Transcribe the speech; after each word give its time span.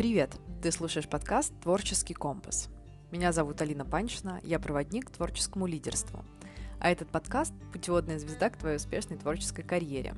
Привет! 0.00 0.34
Ты 0.62 0.72
слушаешь 0.72 1.06
подкаст 1.06 1.52
«Творческий 1.60 2.14
компас». 2.14 2.70
Меня 3.10 3.32
зовут 3.32 3.60
Алина 3.60 3.84
Паншина, 3.84 4.40
я 4.42 4.58
проводник 4.58 5.08
к 5.08 5.10
творческому 5.10 5.66
лидерству. 5.66 6.24
А 6.80 6.90
этот 6.90 7.10
подкаст– 7.10 7.52
путеводная 7.74 8.18
звезда 8.18 8.48
к 8.48 8.56
твоей 8.56 8.78
успешной 8.78 9.18
творческой 9.18 9.62
карьере. 9.62 10.14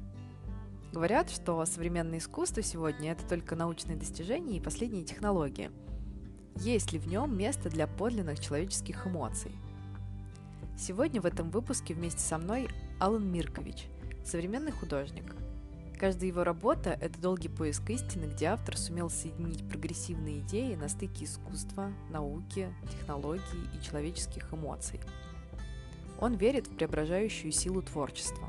Говорят, 0.93 1.31
что 1.31 1.67
современное 1.67 2.21
искусство 2.21 2.63
сегодня– 2.63 3.11
это 3.13 3.27
только 3.27 3.57
научные 3.57 3.97
достижения 3.97 4.59
и 4.59 4.63
последние 4.63 5.03
технологии. 5.03 5.73
Есть 6.55 6.93
ли 6.93 7.01
в 7.01 7.09
нем 7.09 7.37
место 7.37 7.69
для 7.69 7.89
подлинных 7.89 8.39
человеческих 8.39 9.09
эмоций? 9.09 9.51
Сегодня 10.79 11.21
в 11.21 11.27
этом 11.27 11.51
выпуске 11.51 11.93
вместе 11.93 12.21
со 12.21 12.39
мной 12.39 12.69
Алан 13.01 13.27
Миркович, 13.33 13.89
современный 14.25 14.71
художник– 14.71 15.35
Каждая 16.03 16.27
его 16.27 16.43
работа– 16.43 16.99
это 17.01 17.21
долгий 17.21 17.49
поиск 17.49 17.89
истины, 17.89 18.25
где 18.25 18.47
автор 18.47 18.77
сумел 18.77 19.09
соединить 19.09 19.69
прогрессивные 19.69 20.41
идеи 20.41 20.75
на 20.75 20.89
стыке 20.89 21.27
искусства, 21.27 21.93
науки, 22.11 22.75
технологий 22.91 23.69
и 23.73 23.85
человеческих 23.85 24.53
эмоций. 24.53 24.99
Он 26.19 26.35
верит 26.35 26.67
в 26.67 26.75
преображающую 26.75 27.53
силу 27.53 27.83
творчества. 27.83 28.49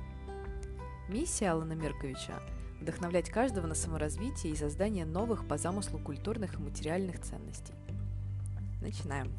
Миссия 1.08 1.52
Алана 1.52 1.74
Мирковича– 1.74 2.42
вдохновлять 2.82 3.30
каждого 3.30 3.68
на 3.68 3.76
саморазвитие 3.76 4.54
и 4.54 4.58
создание 4.58 5.06
новых 5.06 5.48
по 5.48 5.60
замыслу 5.60 6.00
культурных 6.00 6.56
и 6.56 6.64
материальных 6.64 7.22
ценностей. 7.22 7.76
Начинаем. 8.82 9.32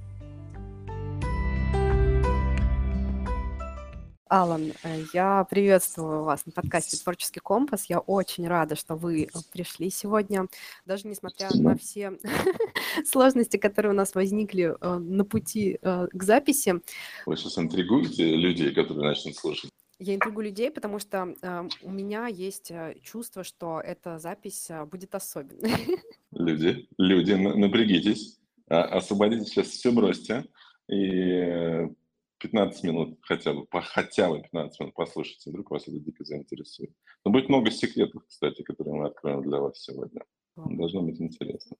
Алан, 4.28 4.72
э, 4.82 5.02
я 5.12 5.44
приветствую 5.44 6.24
вас 6.24 6.46
на 6.46 6.52
подкасте 6.52 6.96
«Творческий 6.96 7.40
компас». 7.40 7.90
Я 7.90 7.98
очень 7.98 8.48
рада, 8.48 8.74
что 8.74 8.96
вы 8.96 9.24
э, 9.24 9.28
пришли 9.52 9.90
сегодня. 9.90 10.46
Даже 10.86 11.06
несмотря 11.06 11.50
на 11.52 11.76
все 11.76 12.18
сложности, 13.04 13.58
которые 13.58 13.92
у 13.92 13.94
нас 13.94 14.14
возникли 14.14 14.74
э, 14.80 14.98
на 14.98 15.26
пути 15.26 15.78
к 15.82 16.22
записи. 16.22 16.80
Вы 17.26 17.36
сейчас 17.36 17.58
интригуете 17.58 18.34
людей, 18.34 18.72
которые 18.72 19.10
начнут 19.10 19.36
слушать? 19.36 19.68
Я 19.98 20.14
интригую 20.14 20.46
людей, 20.46 20.70
потому 20.70 20.98
что 20.98 21.34
э, 21.42 21.68
у 21.82 21.90
меня 21.90 22.26
есть 22.26 22.72
чувство, 23.02 23.44
что 23.44 23.78
эта 23.78 24.18
запись 24.18 24.70
будет 24.90 25.14
особенной. 25.14 25.74
Люди, 26.32 26.88
люди, 26.98 27.32
напрягитесь, 27.32 28.40
а, 28.68 28.84
освободите 28.96 29.44
сейчас 29.44 29.68
все 29.68 29.92
бросьте 29.92 30.44
и 30.88 31.86
15 32.38 32.84
минут 32.84 33.18
хотя 33.22 33.52
бы, 33.52 33.66
по, 33.66 33.80
хотя 33.80 34.30
бы 34.30 34.42
15 34.42 34.80
минут 34.80 34.94
послушайте, 34.94 35.50
вдруг 35.50 35.70
вас 35.70 35.88
это 35.88 35.98
дико 35.98 36.24
заинтересует. 36.24 36.92
Но 37.24 37.30
будет 37.30 37.48
много 37.48 37.70
секретов, 37.70 38.24
кстати, 38.26 38.62
которые 38.62 38.94
мы 38.94 39.06
откроем 39.08 39.42
для 39.42 39.60
вас 39.60 39.82
сегодня. 39.82 40.22
Должно 40.56 41.02
быть 41.02 41.20
интересно. 41.20 41.76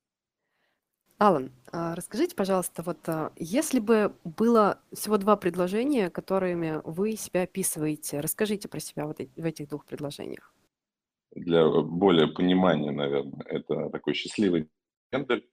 Алан, 1.19 1.53
а 1.73 1.95
расскажите, 1.95 2.35
пожалуйста, 2.35 2.83
вот 2.83 3.09
а, 3.09 3.33
если 3.37 3.79
бы 3.79 4.17
было 4.25 4.81
всего 4.93 5.17
два 5.17 5.37
предложения, 5.37 6.11
которыми 6.11 6.81
вы 6.85 7.17
себя 7.17 7.43
описываете, 7.43 8.21
расскажите 8.21 8.69
про 8.69 8.81
себя 8.81 9.07
вот 9.07 9.19
в 9.19 9.45
этих 9.45 9.69
двух 9.69 9.87
предложениях. 9.87 10.53
Для 11.31 11.69
более 11.69 12.27
понимания, 12.27 12.91
наверное, 12.91 13.45
это 13.47 13.91
такой 13.91 14.15
счастливый 14.15 14.69
менторь, 15.13 15.45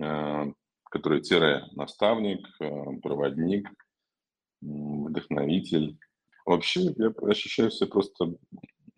а, 0.00 0.46
который 0.90 1.22
тире 1.22 1.64
наставник, 1.72 2.46
проводник, 3.02 3.68
вдохновитель. 4.60 5.98
Вообще 6.46 6.94
я 6.96 7.12
ощущаю 7.22 7.70
себя 7.70 7.88
просто 7.88 8.34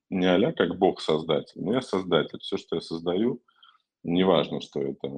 не 0.08 0.26
а 0.26 0.52
как 0.52 0.78
Бог-создатель, 0.78 1.60
но 1.60 1.74
я 1.74 1.82
создатель. 1.82 2.38
Все, 2.40 2.56
что 2.56 2.76
я 2.76 2.80
создаю, 2.80 3.40
неважно, 4.02 4.60
что 4.60 4.80
это 4.82 5.08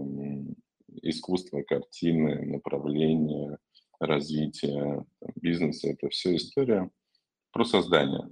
искусство, 1.02 1.62
картины, 1.62 2.44
направление, 2.46 3.58
развитие 3.98 5.04
бизнеса, 5.36 5.88
это 5.88 6.08
все 6.10 6.36
история 6.36 6.90
про 7.52 7.64
создание. 7.64 8.28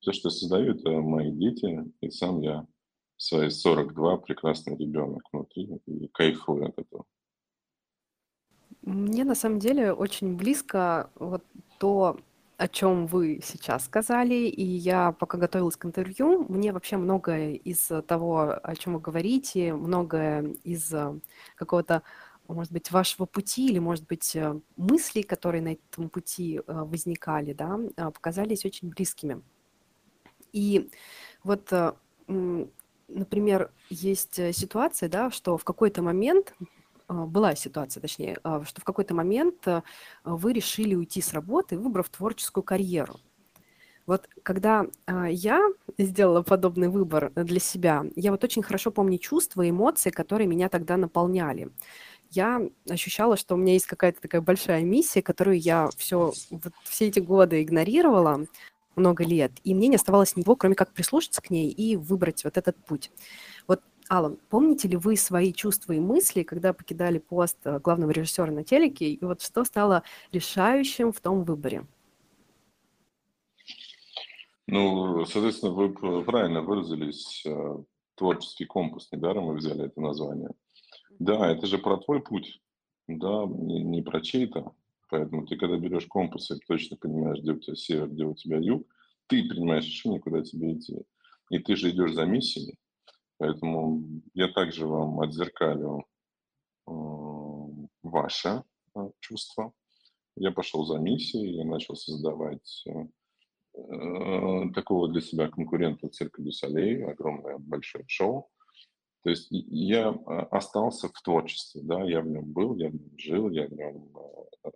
Все, 0.00 0.12
что 0.12 0.28
я 0.28 0.30
создаю, 0.30 0.74
это 0.74 0.90
мои 0.90 1.30
дети, 1.30 1.84
и 2.00 2.10
сам 2.10 2.40
я 2.40 2.66
в 3.16 3.22
свои 3.22 3.50
42 3.50 4.16
прекрасный 4.18 4.76
ребенок 4.76 5.22
внутри 5.32 5.80
и 5.86 6.08
кайфую 6.08 6.66
от 6.66 6.78
этого. 6.78 7.04
Мне 8.82 9.24
на 9.24 9.34
самом 9.34 9.60
деле 9.60 9.92
очень 9.92 10.36
близко 10.36 11.10
вот 11.14 11.44
то, 11.78 12.18
о 12.56 12.68
чем 12.68 13.06
вы 13.06 13.40
сейчас 13.42 13.84
сказали, 13.84 14.34
и 14.34 14.62
я 14.64 15.12
пока 15.12 15.38
готовилась 15.38 15.76
к 15.76 15.84
интервью, 15.84 16.44
мне 16.48 16.72
вообще 16.72 16.96
многое 16.96 17.54
из 17.54 17.90
того, 18.06 18.58
о 18.62 18.76
чем 18.76 18.94
вы 18.94 19.00
говорите, 19.00 19.74
многое 19.74 20.54
из 20.64 20.92
э, 20.92 21.18
какого-то, 21.56 22.02
может 22.48 22.72
быть, 22.72 22.90
вашего 22.90 23.26
пути 23.26 23.66
или, 23.68 23.78
может 23.78 24.06
быть, 24.06 24.34
э, 24.36 24.60
мыслей, 24.76 25.22
которые 25.22 25.62
на 25.62 25.72
этом 25.72 26.08
пути 26.08 26.58
э, 26.58 26.62
возникали, 26.66 27.52
да, 27.52 27.78
показались 28.10 28.64
очень 28.64 28.90
близкими. 28.90 29.42
И 30.52 30.90
вот, 31.44 31.72
например, 33.08 33.70
есть 33.88 34.34
ситуация, 34.34 35.08
да, 35.08 35.30
что 35.30 35.56
в 35.56 35.64
какой-то 35.64 36.02
момент 36.02 36.54
была 37.12 37.54
ситуация, 37.54 38.00
точнее, 38.00 38.38
а, 38.42 38.64
что 38.64 38.80
в 38.80 38.84
какой-то 38.84 39.14
момент 39.14 39.66
а, 39.66 39.82
вы 40.24 40.52
решили 40.52 40.94
уйти 40.94 41.20
с 41.20 41.32
работы, 41.32 41.78
выбрав 41.78 42.08
творческую 42.08 42.64
карьеру. 42.64 43.20
Вот 44.04 44.28
когда 44.42 44.86
я 45.28 45.64
сделала 45.96 46.42
подобный 46.42 46.88
выбор 46.88 47.30
для 47.36 47.60
себя, 47.60 48.04
я 48.16 48.32
вот 48.32 48.42
очень 48.42 48.62
хорошо 48.62 48.90
помню 48.90 49.16
чувства 49.18 49.62
и 49.62 49.70
эмоции, 49.70 50.10
которые 50.10 50.48
меня 50.48 50.68
тогда 50.68 50.96
наполняли. 50.96 51.70
Я 52.28 52.62
ощущала, 52.90 53.36
что 53.36 53.54
у 53.54 53.58
меня 53.58 53.74
есть 53.74 53.86
какая-то 53.86 54.20
такая 54.20 54.40
большая 54.40 54.82
миссия, 54.82 55.22
которую 55.22 55.60
я 55.60 55.88
все, 55.96 56.32
вот 56.50 56.72
все 56.82 57.06
эти 57.06 57.20
годы 57.20 57.62
игнорировала, 57.62 58.46
много 58.96 59.24
лет, 59.24 59.52
и 59.64 59.74
мне 59.74 59.88
не 59.88 59.96
оставалось 59.96 60.36
ничего, 60.36 60.56
кроме 60.56 60.74
как 60.74 60.92
прислушаться 60.92 61.40
к 61.42 61.50
ней 61.50 61.70
и 61.70 61.96
выбрать 61.96 62.44
вот 62.44 62.56
этот 62.56 62.76
путь. 62.84 63.10
Алан, 64.12 64.36
помните 64.50 64.88
ли 64.88 64.98
вы 64.98 65.16
свои 65.16 65.54
чувства 65.54 65.94
и 65.94 65.98
мысли, 65.98 66.42
когда 66.42 66.74
покидали 66.74 67.16
пост 67.16 67.56
э, 67.64 67.80
главного 67.80 68.10
режиссера 68.10 68.52
на 68.52 68.62
телеке, 68.62 69.06
и 69.06 69.24
вот 69.24 69.40
что 69.40 69.64
стало 69.64 70.02
решающим 70.32 71.12
в 71.14 71.20
том 71.22 71.44
выборе? 71.44 71.86
Ну, 74.66 75.24
соответственно, 75.24 75.72
вы 75.72 75.94
правильно 76.24 76.60
выразились. 76.60 77.42
Э, 77.46 77.78
творческий 78.14 78.66
компас, 78.66 79.08
недаром 79.12 79.44
мы 79.44 79.54
взяли 79.54 79.86
это 79.86 79.98
название. 80.02 80.50
Да, 81.18 81.50
это 81.50 81.66
же 81.66 81.78
про 81.78 81.96
твой 81.96 82.20
путь, 82.20 82.60
да, 83.08 83.46
не, 83.46 83.82
не 83.82 84.02
про 84.02 84.20
чей-то. 84.20 84.74
Поэтому 85.08 85.46
ты, 85.46 85.56
когда 85.56 85.78
берешь 85.78 86.04
компас 86.04 86.50
и 86.50 86.58
точно 86.68 86.98
понимаешь, 86.98 87.38
где 87.38 87.52
у 87.52 87.58
тебя 87.58 87.76
север, 87.76 88.08
где 88.08 88.26
у 88.26 88.34
тебя 88.34 88.58
юг, 88.58 88.86
ты 89.26 89.42
принимаешь 89.48 89.86
решение, 89.86 90.20
куда 90.20 90.42
тебе 90.42 90.74
идти. 90.74 90.98
И 91.48 91.58
ты 91.60 91.76
же 91.76 91.88
идешь 91.88 92.12
за 92.12 92.26
миссией. 92.26 92.76
Поэтому 93.42 94.04
я 94.34 94.46
также 94.46 94.86
вам 94.86 95.18
отзеркалю 95.18 96.06
э, 96.86 96.92
ваше 98.04 98.62
э, 98.94 99.00
чувство. 99.18 99.72
Я 100.36 100.52
пошел 100.52 100.86
за 100.86 100.98
миссией, 100.98 101.56
я 101.56 101.64
начал 101.64 101.96
создавать 101.96 102.84
э, 102.86 104.70
такого 104.72 105.08
для 105.08 105.20
себя 105.20 105.48
конкурента 105.48 106.08
цирка 106.08 106.40
Дю 106.40 106.52
Солей, 106.52 107.04
огромное 107.04 107.58
большое 107.58 108.04
шоу. 108.06 108.48
То 109.24 109.30
есть 109.30 109.48
я 109.50 110.10
остался 110.52 111.08
в 111.08 111.20
творчестве, 111.20 111.80
да, 111.82 112.00
я 112.04 112.20
в 112.20 112.28
нем 112.28 112.44
был, 112.44 112.76
я 112.76 112.90
в 112.90 112.94
нем 112.94 113.18
жил, 113.18 113.50
я 113.50 113.66
в 113.66 113.72
нем 113.72 114.08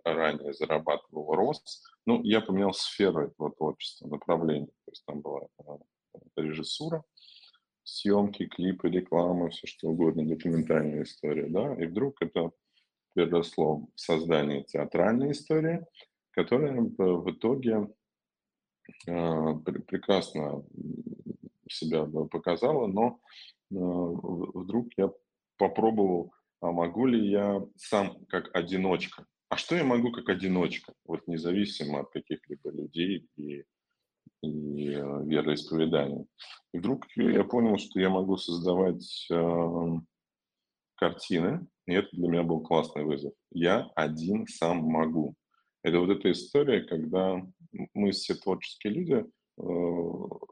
ранее 0.03 0.53
зарабатывал, 0.53 1.33
рос. 1.35 1.85
Ну, 2.05 2.21
я 2.23 2.41
поменял 2.41 2.73
сферу 2.73 3.27
этого 3.27 3.49
творчества, 3.53 4.09
направление. 4.09 4.67
То 4.67 4.91
есть 4.91 5.05
там 5.05 5.21
была 5.21 5.47
режиссура, 6.35 7.05
съемки, 7.87 8.47
клипы, 8.47 8.89
реклама, 8.89 9.49
все 9.49 9.65
что 9.65 9.87
угодно, 9.87 10.27
документальная 10.27 11.03
история, 11.03 11.47
да, 11.47 11.73
и 11.75 11.85
вдруг 11.85 12.21
это 12.21 12.51
переросло 13.15 13.87
в 13.95 13.99
создание 13.99 14.63
театральной 14.63 15.31
истории, 15.31 15.85
которая 16.31 16.81
в 16.81 17.31
итоге 17.31 17.87
э, 19.07 19.53
прекрасно 19.87 20.63
себя 21.69 22.05
показала, 22.05 22.87
но 22.87 23.21
э, 23.71 23.75
вдруг 23.75 24.89
я 24.97 25.09
попробовал, 25.57 26.33
а 26.61 26.71
могу 26.71 27.05
ли 27.05 27.29
я 27.29 27.65
сам 27.77 28.25
как 28.25 28.53
одиночка? 28.53 29.25
А 29.49 29.55
что 29.55 29.75
я 29.75 29.85
могу 29.85 30.11
как 30.11 30.27
одиночка, 30.27 30.93
вот 31.05 31.25
независимо 31.27 32.01
от 32.01 32.11
каких-либо 32.11 32.69
людей 32.69 33.27
и 33.37 33.63
и 34.41 34.89
э, 34.89 35.23
вероисповедания. 35.25 36.25
И 36.73 36.79
вдруг 36.79 37.05
я 37.15 37.43
понял, 37.43 37.77
что 37.77 37.99
я 37.99 38.09
могу 38.09 38.37
создавать 38.37 39.27
э, 39.31 39.99
картины, 40.95 41.67
и 41.85 41.93
это 41.93 42.09
для 42.11 42.27
меня 42.27 42.43
был 42.43 42.61
классный 42.61 43.03
вызов. 43.03 43.33
Я 43.51 43.89
один 43.95 44.45
сам 44.47 44.79
могу. 44.79 45.35
Это 45.83 45.99
вот 45.99 46.09
эта 46.09 46.31
история, 46.31 46.81
когда 46.81 47.41
мы 47.93 48.11
все 48.11 48.35
творческие 48.35 48.93
люди 48.93 49.13
э, 49.15 49.63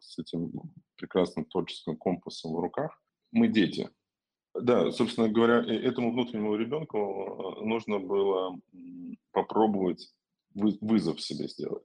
с 0.01 0.17
этим 0.19 0.51
прекрасным 0.95 1.45
творческим 1.45 1.97
компасом 1.97 2.53
в 2.53 2.59
руках, 2.59 3.01
мы 3.31 3.47
дети. 3.47 3.89
Да, 4.53 4.91
собственно 4.91 5.27
говоря, 5.27 5.61
э 5.65 5.75
этому 5.81 6.13
внутреннему 6.13 6.55
ребенку, 6.55 7.57
нужно 7.61 7.99
было, 7.99 8.57
попробовать 9.31 10.13
вы 10.53 10.77
вызов 10.79 11.19
себе 11.19 11.47
сделать. 11.49 11.83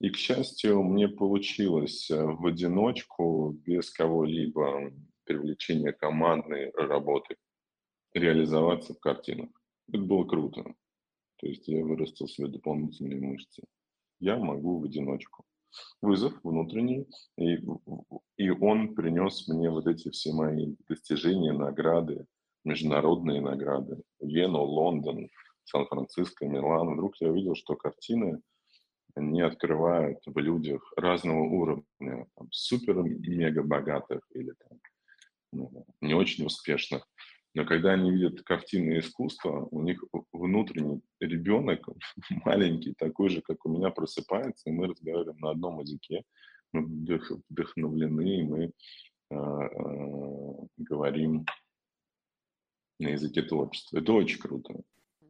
И, 0.00 0.10
к 0.10 0.16
счастью, 0.16 0.82
мне 0.82 1.08
получилось, 1.08 2.10
э, 2.10 2.22
в 2.22 2.46
одиночку, 2.46 3.50
без 3.64 3.90
кого-либо, 3.90 4.92
привлечения 5.24 5.92
командной 5.92 6.70
работы, 6.72 7.36
реализоваться 8.14 8.94
в 8.94 9.00
картинах. 9.00 9.50
Это 9.88 10.02
было 10.02 10.24
круто. 10.24 10.74
То 11.38 11.46
есть 11.46 11.66
я 11.68 11.84
вырастил 11.84 12.28
себе 12.28 12.48
дополнительные 12.48 13.20
мышцы. 13.20 13.62
Я 14.20 14.36
могу 14.36 14.78
в 14.78 14.84
одиночку. 14.84 15.44
Вызов 16.02 16.34
внутренний, 16.42 17.06
и 17.38 17.58
и 18.36 18.50
он 18.50 18.94
принес 18.94 19.48
мне 19.48 19.70
вот 19.70 19.86
эти 19.86 20.10
все 20.10 20.32
мои 20.32 20.74
достижения, 20.86 21.52
награды, 21.52 22.26
международные 22.64 23.40
награды: 23.40 24.02
Вену, 24.20 24.62
Лондон, 24.62 25.28
Сан-Франциско, 25.64 26.46
Милан. 26.46 26.94
Вдруг 26.94 27.16
я 27.20 27.30
увидел, 27.30 27.54
что 27.54 27.74
картины, 27.74 28.40
они 29.14 29.42
открывают 29.42 30.18
в 30.26 30.38
людях 30.38 30.92
разного 30.96 31.42
уровня, 31.42 32.26
там, 32.36 32.48
супер-мега 32.50 33.62
богатых 33.62 34.20
или 34.34 34.52
там, 34.68 34.78
ну, 35.52 35.86
не 36.00 36.14
очень 36.14 36.46
успешных. 36.46 37.06
Но 37.54 37.66
когда 37.66 37.92
они 37.92 38.10
видят 38.10 38.42
картины 38.42 38.98
искусства, 38.98 39.68
у 39.70 39.82
них 39.82 40.02
внутренний 40.32 41.02
ребенок, 41.20 41.86
маленький, 42.44 42.94
такой 42.94 43.28
же, 43.28 43.42
как 43.42 43.64
у 43.66 43.68
меня, 43.68 43.90
просыпается, 43.90 44.70
и 44.70 44.72
мы 44.72 44.88
разговариваем 44.88 45.38
на 45.38 45.50
одном 45.50 45.80
языке. 45.80 46.22
Мы 46.72 46.86
вдох 46.86 47.30
вдохновлены, 47.50 48.40
и 48.40 48.42
мы, 48.44 48.72
а, 49.30 49.36
а, 49.36 50.66
говорим 50.78 51.44
на 52.98 53.08
языке 53.08 53.42
творчества. 53.42 53.98
Это 53.98 54.12
очень 54.12 54.38
круто. 54.38 54.80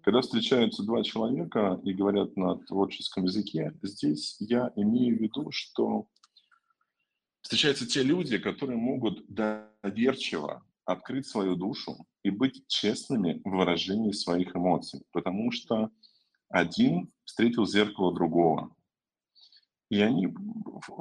Когда 0.03 0.21
встречаются 0.21 0.83
2 0.83 1.05
человека 1.05 1.81
и 1.85 1.93
говорят 1.93 2.37
на 2.37 2.57
творческом 2.59 3.25
языке, 3.25 3.73
здесь 3.83 4.37
я 4.41 4.73
имею 4.75 5.17
в 5.17 5.21
виду, 5.21 5.53
что 5.53 6.09
встречаются 7.41 7.87
те 7.87 8.03
люди, 8.03 8.39
которые 8.39 8.79
могут 8.79 9.25
доверчиво 9.29 10.65
открыть 10.85 11.29
свою 11.29 11.55
душу 11.55 12.05
и 12.25 12.31
быть 12.31 12.67
честными 12.67 13.41
в 13.45 13.51
выражении 13.51 14.11
своих 14.11 14.57
эмоций, 14.57 15.05
потому 15.13 15.53
что 15.53 15.91
один 16.49 17.13
встретил 17.25 17.65
зеркало 17.65 18.13
другого. 18.13 18.75
И 19.89 20.01
они 20.01 20.27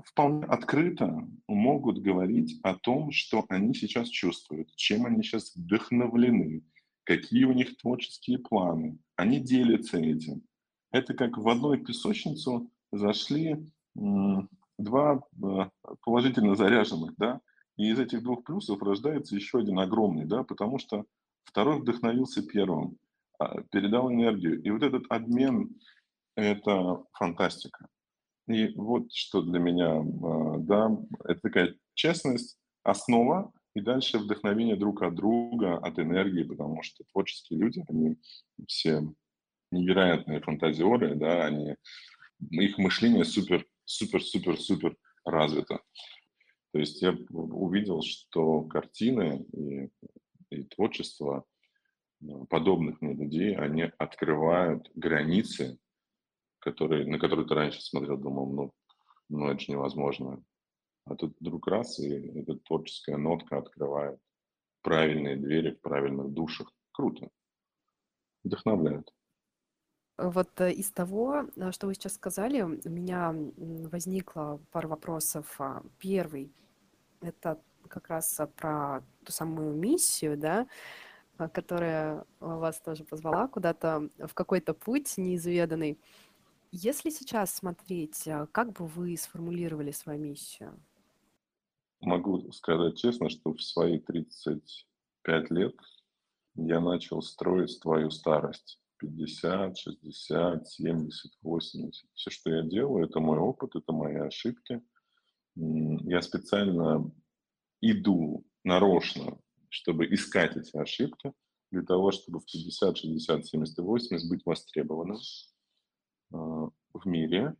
вполне 0.05 0.45
открыто 0.45 1.27
могут 1.47 1.99
говорить 1.99 2.59
о 2.61 2.75
том, 2.75 3.11
что 3.11 3.45
они 3.49 3.73
сейчас 3.73 4.09
чувствуют, 4.09 4.75
чем 4.75 5.07
они 5.07 5.23
сейчас 5.23 5.55
вдохновлены, 5.55 6.63
какие 7.05 7.45
у 7.45 7.53
них 7.53 7.77
творческие 7.77 8.39
планы. 8.39 8.97
Они 9.15 9.39
делятся 9.39 9.97
этим. 9.99 10.43
Это 10.91 11.13
как 11.13 11.37
в 11.37 11.47
одну 11.49 11.77
песочницу 11.77 12.69
зашли, 12.91 13.65
м, 13.97 14.49
2, 14.77 15.21
а, 15.43 15.69
положительно 16.03 16.55
заряженных, 16.55 17.13
да, 17.17 17.41
и 17.77 17.89
из 17.91 17.99
этих 17.99 18.23
2 18.23 18.43
плюсов 18.43 18.81
рождается 18.81 19.35
еще 19.35 19.59
один 19.59 19.79
огромный, 19.79 20.25
да, 20.25 20.43
потому 20.43 20.79
что 20.79 21.05
второй 21.45 21.79
вдохновился 21.79 22.43
первым, 22.43 22.97
а, 23.39 23.61
передал 23.71 24.11
энергию. 24.11 24.61
И 24.61 24.69
вот 24.71 24.83
этот 24.83 25.05
обмен- 25.09 25.75
это 26.35 27.03
фантастика. 27.13 27.87
И 28.47 28.73
вот 28.75 29.11
что 29.13 29.41
для 29.41 29.59
меня, 29.59 29.99
а, 30.01 30.57
да, 30.59 30.91
это 31.25 31.41
такая 31.41 31.75
честность, 31.95 32.57
основа, 32.83 33.51
и 33.75 33.81
дальше 33.81 34.19
вдохновение 34.19 34.75
друг 34.75 35.01
от 35.03 35.15
друга, 35.15 35.77
от 35.77 35.99
энергии, 35.99 36.43
потому 36.43 36.83
что 36.83 37.03
творческие 37.11 37.59
люди, 37.59 37.83
они 37.89 38.17
все 38.67 39.03
невероятные 39.71 40.41
фантазеры, 40.41 41.15
да, 41.15 41.45
они 41.45 41.75
их 42.51 42.77
мышление 42.77 43.25
супер 43.25 43.65
супер 43.85 44.23
супер 44.23 44.57
супер 44.59 44.97
развито. 45.25 45.79
То 46.73 46.79
есть 46.79 47.01
я 47.01 47.15
увидел, 47.31 48.01
что 48.03 48.63
картины 48.63 49.45
и 49.53 49.89
и 50.51 50.63
творчество, 50.65 51.45
м, 52.23 52.47
подобных 52.47 53.01
мне 53.01 53.13
людей, 53.15 53.55
они 53.55 53.91
открывают 53.99 54.89
границы, 54.95 55.79
которые 56.59 57.05
на 57.07 57.19
которые 57.19 57.47
ты 57.47 57.55
раньше 57.55 57.81
смотрел, 57.81 58.17
думал: 58.17 58.51
"Ну 58.53 58.71
ну 59.29 59.47
это 59.49 59.59
ж 59.61 59.69
невозможно". 59.69 60.43
А 61.05 61.15
тут 61.15 61.35
вдруг 61.39 61.67
раз, 61.67 61.99
и 61.99 62.09
эта 62.39 62.55
творческая 62.55 63.17
нотка 63.17 63.57
открывает 63.57 64.19
правильные 64.81 65.37
двери 65.37 65.71
в 65.71 65.81
правильных 65.81 66.31
душах. 66.31 66.71
Круто. 66.91 67.29
Вдохновляет. 68.43 69.11
Вот, 70.17 70.59
э, 70.61 70.71
из 70.73 70.91
того, 70.91 71.45
э, 71.55 71.71
что 71.71 71.87
вы 71.87 71.93
сейчас 71.95 72.13
сказали, 72.13 72.61
у 72.61 72.89
меня, 72.89 73.33
возникло 73.57 74.59
пару 74.71 74.89
вопросов. 74.89 75.55
А, 75.59 75.83
1- 75.99 76.53
это 77.21 77.61
как 77.87 78.09
раз, 78.09 78.39
а, 78.39 78.47
про 78.47 79.01
ту 79.25 79.31
самую 79.31 79.75
миссию, 79.75 80.37
да, 80.37 80.67
а, 81.37 81.49
которая, 81.49 82.25
вас 82.39 82.81
тоже 82.81 83.05
позвала 83.05 83.47
куда-то 83.47 84.09
в 84.19 84.33
какой-то 84.33 84.73
путь 84.73 85.17
неизведанный. 85.17 85.99
Если 86.71 87.09
сейчас 87.11 87.53
смотреть, 87.55 88.27
как 88.53 88.73
бы 88.73 88.87
вы 88.87 89.17
сформулировали 89.17 89.91
свою 89.91 90.19
миссию? 90.21 90.79
Могу 92.01 92.51
сказать 92.51 92.97
честно, 92.97 93.29
что 93.29 93.53
в 93.53 93.61
свои 93.61 93.99
35 93.99 95.51
лет 95.51 95.75
я 96.55 96.79
начал 96.79 97.21
строить 97.21 97.71
свою 97.71 98.09
старость. 98.11 98.79
50, 98.97 99.77
60, 99.77 100.67
70, 100.67 101.31
80. 101.43 102.09
Всё, 102.15 102.31
что 102.31 102.49
я 102.51 102.63
делаю- 102.63 103.05
это 103.05 103.19
мой 103.19 103.37
опыт, 103.39 103.75
это 103.75 103.93
мои 103.93 104.15
ошибки. 104.15 104.81
Я 105.55 106.21
специально 106.21 107.11
иду 107.81 108.45
нарочно, 108.63 109.39
чтобы 109.69 110.05
искать 110.13 110.57
эти 110.57 110.77
ошибки, 110.77 111.33
для 111.71 111.83
того 111.83 112.11
чтобы 112.11 112.39
в 112.41 112.45
50, 112.45 112.97
60, 112.97 113.45
70 113.47 113.79
и 113.79 113.83
80 113.83 114.29
быть 114.29 114.45
востребованным, 114.45 115.19
а, 116.33 116.69
в 116.93 117.05
мире, 117.07 117.55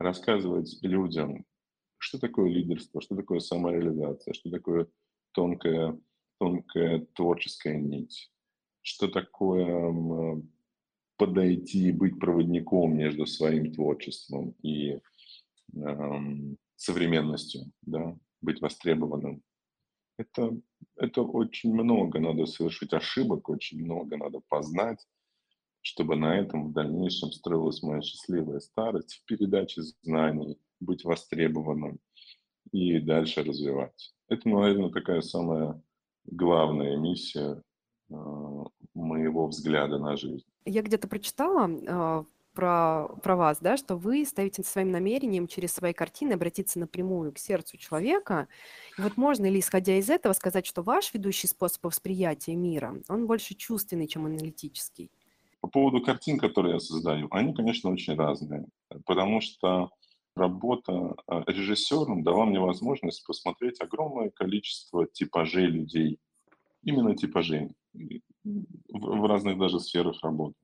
рассказывать 0.00 0.78
людям, 0.82 1.44
что 2.08 2.18
такое 2.18 2.48
лидерство, 2.48 3.02
что 3.02 3.14
такое 3.16 3.40
самореализация, 3.40 4.32
что 4.32 4.50
такое 4.50 4.88
тонкая 5.32 5.98
тонкая 6.38 7.06
творческая 7.14 7.78
нить, 7.78 8.30
что 8.80 9.08
такое, 9.08 10.42
подойти 11.16 11.88
и 11.88 11.92
быть 11.92 12.18
проводником 12.18 12.96
между 12.96 13.26
своим 13.26 13.72
творчеством 13.72 14.54
и, 14.62 15.00
ам, 15.76 16.56
современностью, 16.76 17.72
да, 17.82 18.16
быть 18.40 18.60
востребованным. 18.60 19.42
Это 20.16 20.56
это 20.96 21.22
очень 21.22 21.74
много 21.74 22.20
надо 22.20 22.46
совершить 22.46 22.92
ошибок, 22.92 23.48
очень 23.48 23.84
много 23.84 24.16
надо 24.16 24.40
познать, 24.48 25.04
чтобы 25.82 26.16
на 26.16 26.36
этом 26.38 26.68
в 26.68 26.72
дальнейшем 26.72 27.32
строилась 27.32 27.82
моя 27.82 28.02
счастливая 28.02 28.60
старость 28.60 29.14
в 29.14 29.24
передаче 29.24 29.82
знаний, 30.02 30.58
быть 30.80 31.04
востребованным 31.04 31.98
и 32.72 32.98
дальше 33.00 33.42
развивать. 33.42 34.14
Это, 34.28 34.48
наверно, 34.48 34.90
такая 34.90 35.20
самая 35.20 35.82
главная 36.24 36.96
миссия, 36.96 37.62
а, 38.10 38.64
моего 38.94 39.46
взгляда 39.46 39.98
на 39.98 40.16
жизнь. 40.16 40.46
Я 40.64 40.82
где-то 40.82 41.08
прочитала, 41.08 41.70
а, 41.88 42.24
про 42.58 43.08
про 43.22 43.36
вас, 43.36 43.58
да, 43.60 43.76
что 43.76 43.96
вы 43.96 44.24
ставите 44.24 44.64
своим 44.64 44.90
намерением 44.90 45.46
через 45.46 45.72
свои 45.74 45.92
картины 45.92 46.32
обратиться 46.32 46.80
напрямую 46.80 47.32
к 47.32 47.38
сердцу 47.38 47.76
человека. 47.76 48.48
И 48.98 49.02
вот 49.02 49.16
можно 49.16 49.48
ли, 49.48 49.60
исходя 49.60 49.96
из 49.96 50.10
этого, 50.10 50.32
сказать, 50.32 50.66
что 50.66 50.82
ваш 50.82 51.14
ведущий 51.14 51.46
способ 51.46 51.84
восприятия 51.84 52.56
мира, 52.56 52.96
он 53.08 53.28
больше 53.28 53.54
чувственный, 53.54 54.08
чем 54.08 54.26
аналитический? 54.26 55.12
По 55.62 55.68
поводу 55.68 56.00
картин, 56.00 56.38
которые 56.38 56.74
я 56.74 56.80
создаю, 56.80 57.28
они, 57.30 57.52
конечно, 57.52 57.90
очень 57.90 58.14
разные, 58.14 58.66
потому 59.06 59.40
что 59.40 59.90
работа, 60.36 61.16
а, 61.26 61.42
режиссёром 61.50 62.22
дала 62.22 62.44
мне 62.46 62.60
возможность 62.60 63.26
посмотреть 63.26 63.80
огромное 63.80 64.30
количество 64.30 65.06
типажей 65.06 65.66
людей, 65.66 66.18
именно 66.84 67.16
типажей, 67.16 67.70
в 68.90 69.26
разных 69.28 69.58
даже 69.58 69.80
сферах 69.80 70.22
работы. 70.22 70.54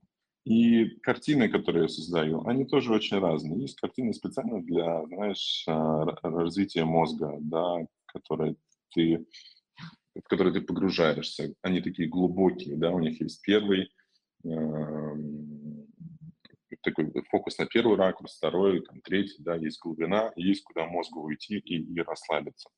И 0.45 0.85
картины, 1.01 1.49
которые 1.49 1.83
я 1.83 1.89
создаю, 1.89 2.45
они 2.47 2.65
тоже 2.65 2.93
очень 2.93 3.19
разные. 3.19 3.61
Есть 3.61 3.79
картины 3.79 4.13
специально 4.13 4.61
для, 4.63 5.05
знаешь, 5.07 5.63
ра 5.67 6.17
развития 6.23 6.85
мозга, 6.85 7.37
да, 7.41 7.77
которые 8.07 8.55
ты 8.93 9.25
в 10.15 10.27
которые 10.29 10.53
ты 10.53 10.61
погружаешься. 10.61 11.53
Они 11.63 11.81
такие 11.81 12.09
глубокие, 12.09 12.77
да, 12.77 12.91
у 12.91 12.99
них 12.99 13.21
есть 13.21 13.41
1, 13.43 13.81
ам, 13.83 13.87
такой 16.81 17.11
фокус 17.29 17.57
на 17.57 17.65
1 17.65 17.95
ракурс, 17.95 18.39
2, 18.39 18.81
там 18.81 19.01
3, 19.01 19.29
да, 19.39 19.55
есть 19.55 19.79
глубина, 19.81 20.31
есть 20.35 20.63
куда 20.63 20.85
мозгу 20.85 21.21
уйти 21.21 21.57
и 21.57 21.81
и 21.81 22.01
расслабиться. 22.01 22.69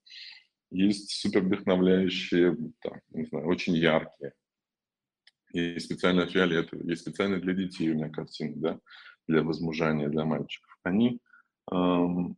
есть 0.71 1.11
супер 1.11 1.41
вдохновляющие, 1.41 2.55
там, 2.81 3.01
не 3.11 3.25
знаю, 3.25 3.47
очень 3.47 3.75
яркие. 3.75 4.33
Есть 5.53 5.85
специально 5.85 6.25
фиолетовые, 6.25 6.89
есть 6.89 7.01
специально 7.01 7.39
для 7.39 7.53
детей 7.53 7.91
у 7.91 7.95
меня 7.95 8.09
картины, 8.09 8.53
да, 8.57 8.79
для 9.27 9.43
возмужания, 9.43 10.09
для 10.09 10.25
мальчиков. 10.25 10.77
Они, 10.83 11.21
эм, 11.71 12.37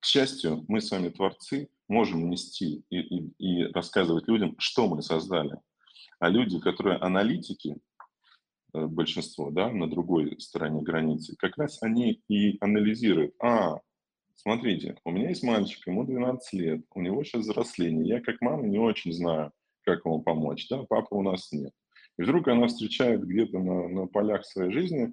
к 0.00 0.04
счастью, 0.06 0.64
мы 0.68 0.80
с 0.80 0.90
вами 0.90 1.10
творцы, 1.10 1.68
можем 1.88 2.30
нести 2.30 2.84
и, 2.90 2.98
и, 2.98 3.32
и 3.38 3.64
рассказывать 3.72 4.28
людям, 4.28 4.54
что 4.58 4.88
мы 4.88 5.02
создали. 5.02 5.58
А 6.18 6.28
люди, 6.28 6.58
которые 6.60 6.96
аналитики, 6.98 7.76
э, 8.74 8.86
большинство, 8.86 9.50
да, 9.50 9.70
на 9.70 9.88
другой 9.88 10.40
стороне 10.40 10.82
границы, 10.82 11.36
как 11.38 11.56
раз 11.58 11.82
они 11.82 12.22
и 12.28 12.56
анализируют. 12.60 13.34
А, 13.42 13.80
смотрите, 14.34 14.96
у 15.04 15.10
меня 15.10 15.28
есть 15.28 15.42
мальчик, 15.42 15.86
ему 15.86 16.04
12 16.04 16.52
лет, 16.54 16.84
у 16.94 17.00
него 17.00 17.22
сейчас 17.24 17.42
взросление, 17.42 18.06
я 18.06 18.20
как 18.20 18.40
мама 18.40 18.66
не 18.66 18.78
очень 18.78 19.12
знаю, 19.12 19.52
как 19.82 20.04
ему 20.04 20.22
помочь, 20.22 20.68
да, 20.68 20.84
папа 20.88 21.14
у 21.14 21.22
нас 21.22 21.52
нет. 21.52 21.72
И 22.18 22.22
вдруг 22.22 22.48
она 22.48 22.66
встречает 22.66 23.22
где-то 23.22 23.58
на, 23.58 23.88
на 23.88 24.06
полях 24.06 24.44
своей 24.46 24.72
жизни 24.72 25.12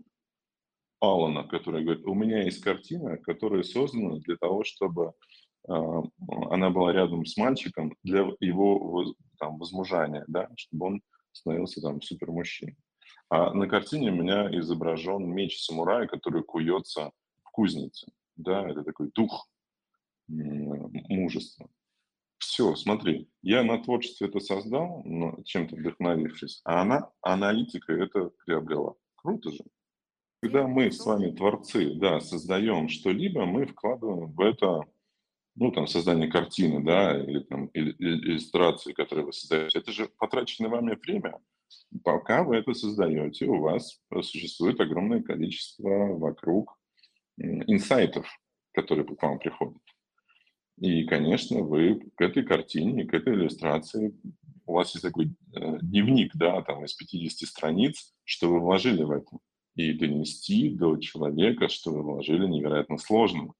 Алана, 1.01 1.43
который 1.43 1.83
говорит, 1.83 2.05
у 2.05 2.13
меня 2.13 2.43
есть 2.43 2.61
картина, 2.61 3.17
которая 3.17 3.63
создана 3.63 4.19
для 4.19 4.37
того, 4.37 4.63
чтобы 4.63 5.11
э, 5.67 5.73
она 6.49 6.69
была 6.69 6.93
рядом 6.93 7.25
с 7.25 7.35
мальчиком 7.35 7.93
для 8.03 8.25
его 8.39 9.13
там, 9.43 9.57
возмужания, 9.57 10.23
да, 10.27 10.49
чтобы 10.55 10.85
он 10.87 11.01
становился 11.31 11.81
там 11.81 12.01
супермужчиной. 12.01 12.77
А 13.29 13.53
на 13.53 13.67
картине 13.67 14.11
у 14.11 14.15
меня 14.15 14.47
изображен 14.59 15.25
меч 15.25 15.61
самурая, 15.61 16.07
который 16.07 16.43
куется 16.43 17.11
в 17.43 17.51
кузнице. 17.51 18.11
Да, 18.35 18.67
это 18.69 18.83
такой 18.83 19.11
дух 19.13 19.49
мужества. 20.27 21.67
Все, 22.37 22.75
смотри, 22.75 23.29
я 23.41 23.63
на 23.63 23.81
творчестве 23.81 24.27
это 24.27 24.39
создал, 24.39 25.03
чем-то 25.45 25.75
вдохновившись, 25.75 26.61
а 26.65 26.81
она, 26.81 27.09
аналитика, 27.21 27.93
это 27.93 28.31
приобрела. 28.45 28.95
Круто 29.15 29.51
же. 29.51 29.63
Когда 30.41 30.67
мы 30.67 30.91
с 30.91 31.05
вами 31.05 31.31
творцы, 31.31 31.93
да, 31.95 32.19
создаем 32.19 32.89
что-либо, 32.89 33.45
мы 33.45 33.65
вкладываем 33.65 34.31
в 34.31 34.41
это, 34.41 34.81
ну, 35.55 35.71
там, 35.71 35.87
создание 35.87 36.29
картины, 36.29 36.83
да, 36.83 37.19
или 37.19 37.39
там 37.39 37.69
иллюстрации, 37.73 38.93
которые 38.93 39.25
вы 39.25 39.33
создаете. 39.33 39.79
Это 39.79 39.91
же 39.91 40.09
потраченное 40.17 40.69
вами 40.69 40.97
время. 41.01 41.39
Пока 42.03 42.43
вы 42.43 42.57
это 42.57 42.73
создаете, 42.73 43.45
у 43.45 43.59
вас 43.59 43.99
существует 44.21 44.79
огромное 44.79 45.21
количество 45.21 45.89
вокруг 45.89 46.77
инсайтов, 47.37 48.27
которые 48.73 49.05
к 49.05 49.21
вам 49.21 49.39
приходят. 49.39 49.81
И, 50.79 51.03
конечно, 51.05 51.61
вы 51.61 52.11
к 52.15 52.21
этой 52.21 52.43
картине, 52.43 53.05
к 53.05 53.13
этой 53.13 53.33
иллюстрации, 53.35 54.15
у 54.65 54.73
вас 54.73 54.93
есть 54.93 55.03
такой 55.03 55.35
э, 55.55 55.77
дневник, 55.81 56.31
да, 56.35 56.61
там 56.61 56.85
из 56.85 56.93
50 56.93 57.47
страниц, 57.47 58.13
что 58.23 58.49
вы 58.49 58.59
вложили 58.59 59.03
в 59.03 59.11
это. 59.11 59.37
И 59.75 59.93
донести 59.93 60.69
до 60.69 60.97
человека, 60.97 61.67
что 61.67 61.91
вы 61.91 62.01
вложили, 62.01 62.47
невероятно 62.47 62.97
сложно. 62.97 63.53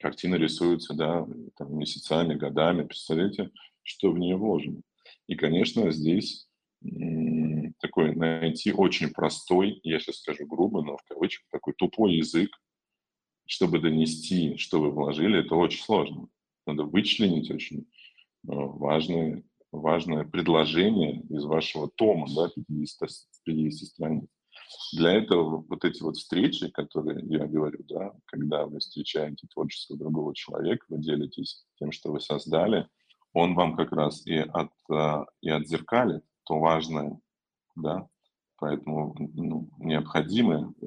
Картина 0.00 0.36
рисуется, 0.36 0.94
да, 0.94 1.26
там, 1.56 1.78
месяцами, 1.78 2.34
годами. 2.34 2.84
Представляете, 2.84 3.50
что 3.82 4.10
в 4.10 4.18
нее 4.18 4.36
вложено. 4.36 4.80
И, 5.26 5.34
конечно, 5.34 5.90
здесь 5.90 6.48
такой 7.80 8.14
найти 8.14 8.72
очень 8.72 9.10
простой, 9.10 9.80
я 9.82 9.98
сейчас 9.98 10.16
скажу 10.16 10.46
грубо, 10.46 10.82
но 10.82 10.96
в 10.96 11.02
кавычках, 11.04 11.46
такой 11.50 11.74
тупой 11.74 12.16
язык, 12.16 12.50
чтобы 13.46 13.78
донести, 13.78 14.56
что 14.56 14.80
вы 14.80 14.90
вложили, 14.90 15.40
это 15.40 15.54
очень 15.54 15.82
сложно 15.82 16.28
надо 16.66 16.84
вычленить 16.84 17.50
очень 17.50 17.80
э, 17.80 17.84
важное, 18.44 19.44
важное 19.70 20.24
предложение 20.24 21.22
из 21.30 21.44
вашего 21.44 21.88
тома, 21.88 22.26
да, 22.34 22.48
50, 22.48 23.08
50 23.44 23.88
страниц. 23.88 24.28
Для 24.92 25.12
этого 25.12 25.64
вот 25.68 25.84
эти 25.84 26.02
вот 26.02 26.16
встречи, 26.16 26.68
которые 26.70 27.24
я 27.26 27.46
говорю, 27.46 27.84
да, 27.88 28.12
когда 28.26 28.66
вы 28.66 28.78
встречаете 28.78 29.46
творчество 29.52 29.96
другого 29.96 30.34
человека, 30.34 30.86
вы 30.88 30.98
делитесь 30.98 31.66
тем, 31.78 31.92
что 31.92 32.12
вы 32.12 32.20
создали, 32.20 32.88
он 33.32 33.54
вам 33.54 33.76
как 33.76 33.92
раз 33.92 34.26
и, 34.26 34.36
от, 34.36 34.72
э, 34.90 35.24
и 35.42 35.50
отзеркалит 35.50 36.24
то 36.44 36.58
важное, 36.58 37.20
да, 37.74 38.08
поэтому 38.56 39.14
ну, 39.18 39.68
необходимо 39.78 40.74
э, 40.80 40.86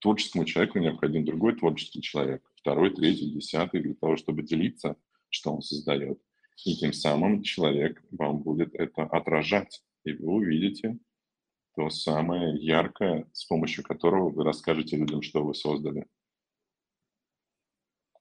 творческому 0.00 0.44
человеку 0.44 0.78
необходим 0.78 1.24
другой 1.24 1.56
творческий 1.56 2.02
человек, 2.02 2.48
второй, 2.54 2.94
третий, 2.94 3.30
десятый, 3.30 3.80
для 3.80 3.94
того, 3.94 4.16
чтобы 4.16 4.42
делиться, 4.42 4.96
что 5.30 5.52
он 5.52 5.62
создает. 5.62 6.20
И 6.64 6.74
тем 6.74 6.92
самым 6.92 7.42
человек 7.42 8.02
вам 8.10 8.38
будет 8.38 8.74
это 8.74 9.02
отражать, 9.04 9.82
и 10.04 10.12
вы 10.12 10.28
увидите 10.34 10.98
то 11.78 11.90
самое 11.90 12.56
яркое, 12.58 13.28
с 13.32 13.44
помощью 13.44 13.84
которого 13.84 14.30
вы 14.30 14.42
расскажете 14.42 14.96
людям, 14.96 15.22
что 15.22 15.44
вы 15.44 15.54
создали. 15.54 16.06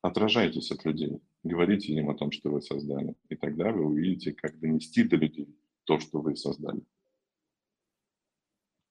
Отражайтесь 0.03 0.69
от 0.69 0.85
людей, 0.85 1.23
говорите 1.41 1.91
им 1.93 2.11
о 2.11 2.13
том, 2.13 2.31
что 2.31 2.51
вы 2.51 2.61
создали, 2.61 3.15
и 3.29 3.35
тогда 3.35 3.71
вы 3.71 3.83
увидите, 3.83 4.31
как 4.31 4.59
донести 4.59 5.01
до 5.01 5.15
людей 5.15 5.57
то, 5.85 5.99
что 5.99 6.21
вы 6.21 6.35
создали. 6.35 6.83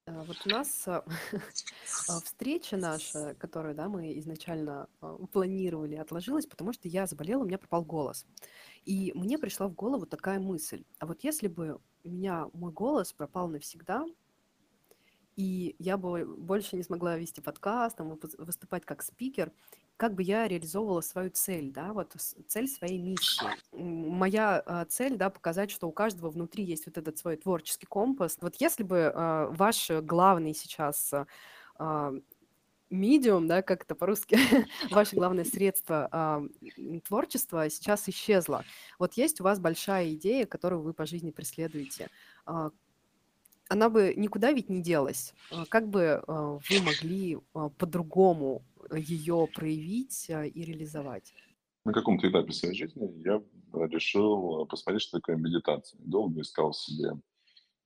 А, 0.06 0.24
вот 0.24 0.36
у 0.44 0.48
нас 0.48 0.88
а, 0.88 1.04
а, 2.08 2.20
встреча 2.24 2.76
наша, 2.76 3.36
которую, 3.38 3.76
да, 3.76 3.88
мы 3.88 4.18
изначально 4.18 4.88
планировали, 5.30 5.94
отложилась, 5.94 6.46
потому 6.46 6.72
что 6.72 6.88
я 6.88 7.06
заболела, 7.06 7.42
у 7.42 7.46
меня 7.46 7.58
пропал 7.58 7.84
голос. 7.84 8.26
И 8.84 9.12
мне 9.14 9.38
пришла 9.38 9.68
в 9.68 9.74
голову 9.74 10.06
такая 10.06 10.40
мысль. 10.40 10.82
А 10.98 11.06
вот 11.06 11.22
если 11.22 11.46
бы 11.46 11.78
у 12.02 12.08
меня 12.08 12.48
мой 12.52 12.72
голос 12.72 13.12
пропал 13.12 13.46
навсегда, 13.46 14.04
и 15.36 15.76
я 15.78 15.96
бы 15.96 16.24
больше 16.24 16.76
не 16.76 16.82
смогла 16.82 17.16
вести 17.16 17.40
подкаст, 17.40 17.96
там, 17.96 18.18
выступать 18.38 18.84
как 18.84 19.02
спикер, 19.02 19.52
как 19.96 20.14
бы 20.14 20.22
я 20.22 20.48
реализовывала 20.48 21.00
свою 21.00 21.30
цель, 21.30 21.70
да, 21.70 21.92
вот 21.92 22.14
цель 22.48 22.68
своей 22.68 22.98
миссии. 22.98 23.46
Моя 23.72 24.62
а, 24.66 24.84
цель, 24.86 25.16
да, 25.16 25.30
показать, 25.30 25.70
что 25.70 25.88
у 25.88 25.92
каждого 25.92 26.30
внутри 26.30 26.64
есть 26.64 26.86
вот 26.86 26.98
этот 26.98 27.18
свой 27.18 27.36
творческий 27.36 27.86
компас. 27.86 28.36
Вот 28.40 28.56
если 28.56 28.82
бы 28.82 29.10
а, 29.14 29.48
ваш 29.50 29.90
главный 29.90 30.54
сейчас 30.54 31.12
а, 31.78 32.12
медиум, 32.90 33.46
да, 33.46 33.62
как 33.62 33.84
это 33.84 33.94
по-русски, 33.94 34.38
ваше 34.90 35.16
главное 35.16 35.44
средство 35.44 36.08
а, 36.10 36.42
творчества 37.04 37.68
сейчас 37.70 38.08
исчезло. 38.08 38.64
Вот 38.98 39.14
есть 39.14 39.40
у 39.40 39.44
вас 39.44 39.58
большая 39.58 40.12
идея, 40.14 40.46
которую 40.46 40.82
вы 40.82 40.92
по 40.92 41.06
жизни 41.06 41.30
преследуете. 41.30 42.08
А, 42.44 42.70
она 43.68 43.88
бы 43.88 44.14
никуда 44.16 44.52
ведь 44.52 44.68
не 44.68 44.82
делась. 44.82 45.34
А, 45.50 45.66
как 45.66 45.88
бы 45.88 46.22
а, 46.26 46.58
вы 46.68 46.82
могли 46.82 47.38
а, 47.54 47.68
по-другому 47.70 48.64
ее 48.92 49.48
проявить 49.52 50.28
и 50.28 50.62
реализовать? 50.62 51.34
На 51.84 51.92
каком-то 51.92 52.28
этапе 52.28 52.52
своей 52.52 52.74
жизни 52.74 53.10
я 53.24 53.42
решил 53.88 54.66
посмотреть, 54.66 55.02
что 55.02 55.18
такое 55.18 55.36
медитация. 55.36 56.00
Долго 56.02 56.40
искал 56.40 56.72
себе 56.72 57.12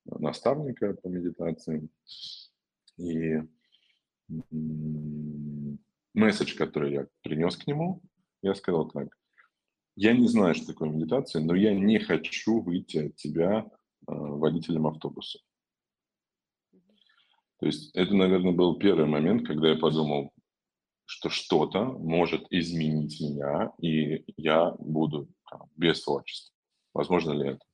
наставника 0.05 0.95
по 0.95 1.09
медитации. 1.09 1.89
И 2.97 3.37
месседж, 6.15 6.57
который 6.57 6.93
я 6.93 7.07
принес 7.23 7.57
к 7.57 7.67
нему, 7.67 8.03
я 8.43 8.55
сказал 8.55 8.89
так. 8.89 9.09
Я 9.97 10.15
не 10.15 10.29
знаю, 10.29 10.55
что 10.55 10.69
такое 10.69 10.89
медитация, 10.89 11.43
но 11.43 11.55
я 11.55 11.75
не 11.75 11.99
хочу 11.99 12.61
выйти 12.61 13.09
от 13.09 13.17
тебя 13.17 13.71
водителем 14.07 14.87
автобуса. 14.87 15.41
То 17.61 17.67
есть 17.67 17.95
это, 17.95 18.15
наверное, 18.15 18.53
был 18.53 18.79
первый 18.79 19.07
момент, 19.07 19.47
когда 19.47 19.69
я 19.69 19.77
подумал, 19.77 20.33
что 21.05 21.29
что-то 21.29 21.85
может 21.85 22.47
изменить 22.51 23.21
меня, 23.21 23.73
и 23.83 24.25
я 24.37 24.71
буду 24.79 25.29
там, 25.51 25.69
без 25.77 26.03
творчества. 26.03 26.55
Возможно 26.95 27.33
ли 27.33 27.51
это? 27.51 27.65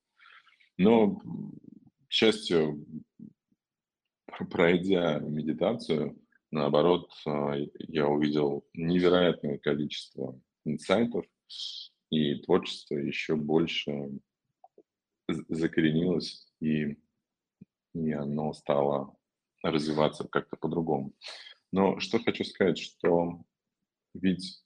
Но, 0.77 1.17
к 1.17 2.11
счастью, 2.11 2.85
пройдя 4.51 5.21
медитацию, 5.21 6.19
наоборот, 6.51 7.11
а, 7.25 7.55
я 7.79 8.09
увидел 8.09 8.67
невероятное 8.75 9.59
количество 9.59 10.41
инсайтов, 10.65 11.25
и 12.11 12.37
творчество 12.41 12.97
еще 12.97 13.37
больше 13.37 14.19
закоренилось, 15.29 16.49
и, 16.61 16.97
и 17.95 18.13
оно 18.13 18.53
стало 18.53 19.16
развиваться 19.71 20.27
как-то 20.29 20.57
по-другому. 20.57 21.13
Но 21.73 21.99
что 22.01 22.19
хочу 22.19 22.45
сказать, 22.45 22.79
что 22.79 23.41
ведь 24.15 24.63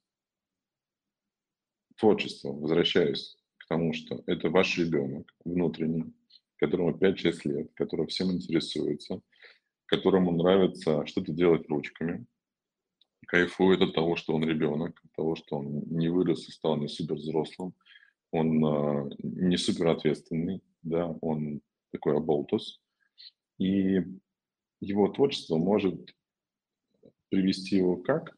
творчество, 1.97 2.53
возвращаюсь 2.53 3.37
к 3.59 3.69
тому, 3.69 3.93
что 3.93 4.23
это 4.27 4.49
ваш 4.49 4.79
ребенок 4.79 5.33
внутренний, 5.45 6.13
которому 6.57 6.97
5-6 6.97 7.41
лет, 7.45 7.71
который 7.75 8.07
всем 8.07 8.31
интересуется, 8.33 9.21
которому 9.87 10.31
нравится 10.33 11.05
что-то 11.07 11.33
делать 11.33 11.69
ручками, 11.69 12.27
кайфует 13.27 13.81
от 13.83 13.95
того, 13.95 14.17
что 14.17 14.35
он 14.35 14.45
ребенок, 14.45 15.01
от 15.05 15.13
того, 15.13 15.37
что 15.37 15.59
он 15.59 15.83
не 15.87 16.09
вырос 16.09 16.49
и 16.49 16.53
стал 16.53 16.77
не 16.77 16.89
супер 16.89 17.17
взрослым, 17.17 17.75
он 18.33 18.65
а, 18.65 19.09
не 19.23 19.57
супер 19.57 19.89
ответственный, 19.89 20.63
да, 20.83 21.07
он 21.21 21.61
такой 21.93 22.17
оболтус, 22.17 22.81
и 23.59 24.01
его 24.81 25.09
творчество 25.09 25.57
может 25.57 26.15
привести 27.29 27.77
его 27.77 27.97
как 27.97 28.35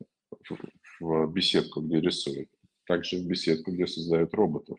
в, 1.01 1.27
беседку, 1.33 1.81
где 1.81 2.01
рисует, 2.01 2.51
так 2.87 3.05
же 3.05 3.19
в 3.19 3.27
беседку, 3.27 3.73
где 3.73 3.87
создают 3.87 4.35
роботов. 4.35 4.79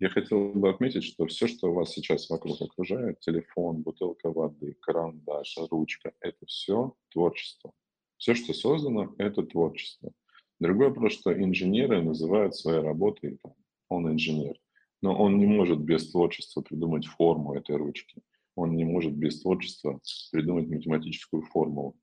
Я 0.00 0.08
хотел 0.08 0.52
бы 0.52 0.68
отметить, 0.68 1.04
что 1.04 1.26
все, 1.26 1.46
что 1.46 1.72
вас 1.72 1.92
сейчас 1.92 2.28
вокруг 2.28 2.60
окружает, 2.60 3.20
телефон, 3.20 3.82
бутылка 3.82 4.30
воды, 4.30 4.76
карандаш, 4.80 5.56
ручка, 5.70 6.12
это 6.20 6.44
все 6.46 6.94
творчество. 7.10 7.72
Все, 8.16 8.34
что 8.34 8.52
создано, 8.52 9.14
это 9.18 9.42
творчество. 9.44 10.12
Другой 10.60 10.88
вопрос, 10.88 11.12
что 11.12 11.32
инженеры 11.32 12.02
называют 12.02 12.54
своей 12.54 12.80
работой, 12.80 13.38
он 13.88 14.10
инженер, 14.10 14.56
но 15.00 15.16
он 15.16 15.38
не 15.38 15.46
может 15.46 15.80
без 15.80 16.10
творчества 16.10 16.62
придумать 16.62 17.06
форму 17.06 17.54
этой 17.54 17.76
ручки. 17.76 18.22
Он 18.56 18.76
не 18.76 18.84
может 18.84 19.12
без 19.12 19.40
творчества 19.42 20.00
придумать 20.30 20.68
математическую 20.68 21.42
формулу. 21.42 21.96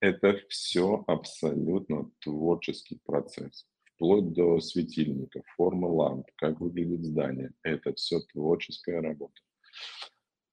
Это 0.00 0.38
все 0.48 1.04
абсолютно 1.06 2.10
творческий 2.20 3.00
процесс 3.04 3.66
вплоть 3.96 4.32
до 4.32 4.60
светильников, 4.60 5.42
формы 5.56 5.88
ламп, 5.88 6.26
как 6.36 6.60
выглядит 6.60 7.04
здание. 7.04 7.52
Это 7.62 7.94
все 7.94 8.20
творческая 8.32 9.00
работа. 9.00 9.40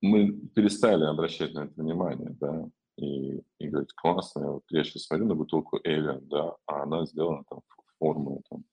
Мы 0.01 0.33
перестали 0.49 1.03
обращать 1.05 1.53
на 1.53 1.65
это 1.65 1.81
внимание, 1.81 2.35
да, 2.39 2.69
и, 2.97 3.41
и 3.59 3.67
говорить, 3.67 3.93
классно, 3.93 4.53
вот 4.53 4.63
я 4.69 4.83
сейчас 4.83 5.03
смотрю 5.03 5.27
на 5.27 5.35
бутылку 5.35 5.79
Эвиан, 5.83 6.27
да, 6.27 6.55
а 6.65 6.83
она 6.83 7.05
сделана 7.05 7.43
там 7.49 7.61
формы 7.99 8.41
там, 8.49 8.63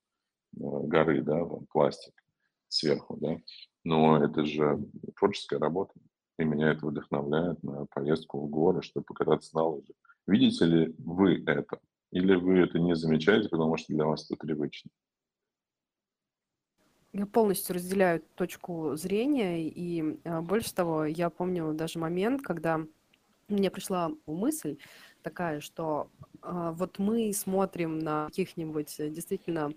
э, 0.57 0.87
горы, 0.87 1.23
да, 1.23 1.47
там, 1.47 1.67
пластик 1.67 2.13
сверху, 2.69 3.17
да, 3.17 3.39
но 3.85 4.23
это 4.23 4.45
же 4.45 4.79
творческая 5.17 5.59
работа, 5.59 5.95
и 6.41 6.45
меня 6.45 6.73
это 6.73 6.87
вдохновляет 6.87 7.63
на 7.63 7.87
поездку 7.87 8.41
в 8.41 8.49
горы, 8.49 8.83
чтобы 8.83 9.05
покататься 9.05 9.55
на 9.55 9.65
лыжах. 9.65 9.97
Видите 10.27 10.65
ли 10.65 10.95
вы 10.99 11.43
это? 11.47 11.79
Или 12.13 12.35
вы 12.35 12.59
это 12.61 12.79
не 12.79 12.97
замечаете, 12.97 13.49
потому 13.49 13.77
что 13.77 13.93
для 13.93 14.05
вас 14.05 14.29
это 14.31 14.37
привычно? 14.37 14.91
Я 17.13 17.27
полностью 17.27 17.75
разделяю 17.75 18.23
точку 18.37 18.95
зрения, 18.97 19.69
и 19.69 20.21
э, 20.23 20.41
больше 20.41 20.73
того, 20.73 21.05
я 21.05 21.29
помню 21.29 21.73
даже 21.75 21.99
момент, 21.99 22.41
когда 22.41 22.87
мне 23.49 23.71
пришла 23.71 24.13
мысль 24.27 24.79
такая, 25.23 25.61
что 25.61 26.09
э, 26.43 26.73
вот 26.73 27.01
мы 27.01 27.33
смотрим 27.33 27.99
на 27.99 28.27
каких-нибудь 28.27 29.01
э, 29.01 29.11
действительно 29.11 29.73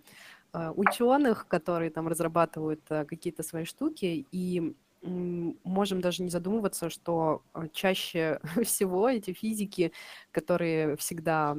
э, 0.54 0.70
ученых, 0.76 1.48
которые 1.48 1.90
там 1.90 2.08
разрабатывают 2.08 2.82
э, 2.90 3.04
какие-то 3.06 3.42
свои 3.42 3.66
штуки, 3.66 4.28
и 4.32 4.76
можем 5.04 6.02
даже 6.02 6.24
не 6.24 6.30
задумываться, 6.30 6.90
что 6.90 7.44
э, 7.54 7.68
чаще 7.74 8.40
всего 8.64 9.10
эти 9.10 9.34
физики, 9.34 9.92
которые 10.32 10.96
всегда 10.98 11.58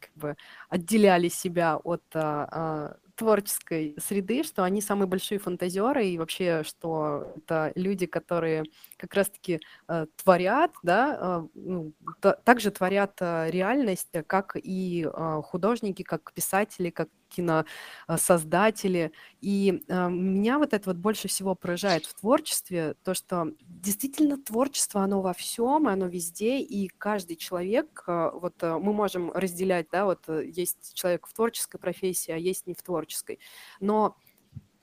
как 0.00 0.10
бы 0.14 0.36
отделяли 0.68 1.28
себя 1.28 1.76
от 1.76 2.02
а, 2.14 2.48
а, 2.50 2.96
творческой 3.16 3.94
среды, 3.98 4.42
что 4.42 4.64
они 4.64 4.80
самые 4.80 5.06
большие 5.06 5.38
фантазеры, 5.38 6.06
и 6.06 6.18
вообще, 6.18 6.62
что 6.64 7.32
это 7.36 7.72
люди, 7.74 8.06
которые 8.06 8.64
как 8.96 9.14
раз-таки 9.14 9.60
э, 9.88 10.06
творят, 10.22 10.72
да, 10.82 11.18
э, 11.20 11.48
ну, 11.54 11.92
та, 12.20 12.32
также 12.32 12.70
творят 12.70 13.16
э, 13.20 13.50
реальность, 13.50 14.12
как 14.26 14.56
и 14.56 15.06
э, 15.06 15.42
художники, 15.44 16.02
как 16.02 16.32
писатели, 16.32 16.90
как 16.90 17.08
киносоздатели. 17.34 19.12
И 19.40 19.82
э, 19.88 20.08
меня 20.08 20.58
вот 20.58 20.72
это 20.72 20.90
вот 20.90 20.96
больше 20.96 21.28
всего 21.28 21.54
поражает 21.54 22.06
в 22.06 22.14
творчестве, 22.14 22.94
то, 23.02 23.14
что 23.14 23.52
действительно 23.60 24.36
творчество, 24.36 25.02
оно 25.02 25.20
во 25.22 25.32
всем, 25.32 25.88
оно 25.88 26.06
везде, 26.06 26.60
и 26.60 26.88
каждый 26.88 27.36
человек, 27.36 28.04
э, 28.06 28.30
вот 28.34 28.54
э, 28.62 28.78
мы 28.78 28.92
можем 28.92 29.32
разделять, 29.32 29.86
да, 29.90 30.04
вот 30.04 30.28
есть 30.28 30.94
человек 30.94 31.26
в 31.26 31.32
творческой 31.34 31.78
профессии, 31.78 32.32
а 32.32 32.36
есть 32.36 32.66
не 32.66 32.74
в 32.74 32.82
творческой, 32.82 33.38
но 33.80 34.16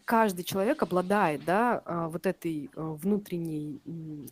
каждый 0.05 0.43
человек 0.43 0.81
обладает, 0.81 1.45
да, 1.45 1.83
вот 2.09 2.25
этой 2.25 2.71
внутренней 2.73 3.79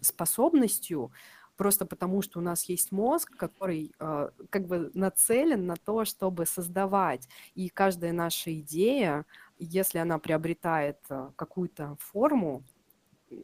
способностью 0.01 1.11
просто 1.57 1.85
потому, 1.85 2.21
что 2.21 2.39
у 2.39 2.41
нас 2.41 2.65
есть 2.65 2.91
мозг, 2.91 3.35
который 3.35 3.91
э, 3.99 4.29
как 4.49 4.67
бы 4.67 4.91
нацелен 4.93 5.65
на 5.65 5.75
то, 5.75 6.05
чтобы 6.05 6.45
создавать. 6.45 7.27
И 7.55 7.69
каждая 7.69 8.13
наша 8.13 8.57
идея, 8.59 9.25
если 9.59 9.97
она 9.97 10.19
приобретает 10.19 10.99
э, 11.09 11.29
какую-то 11.35 11.97
форму, 11.99 12.63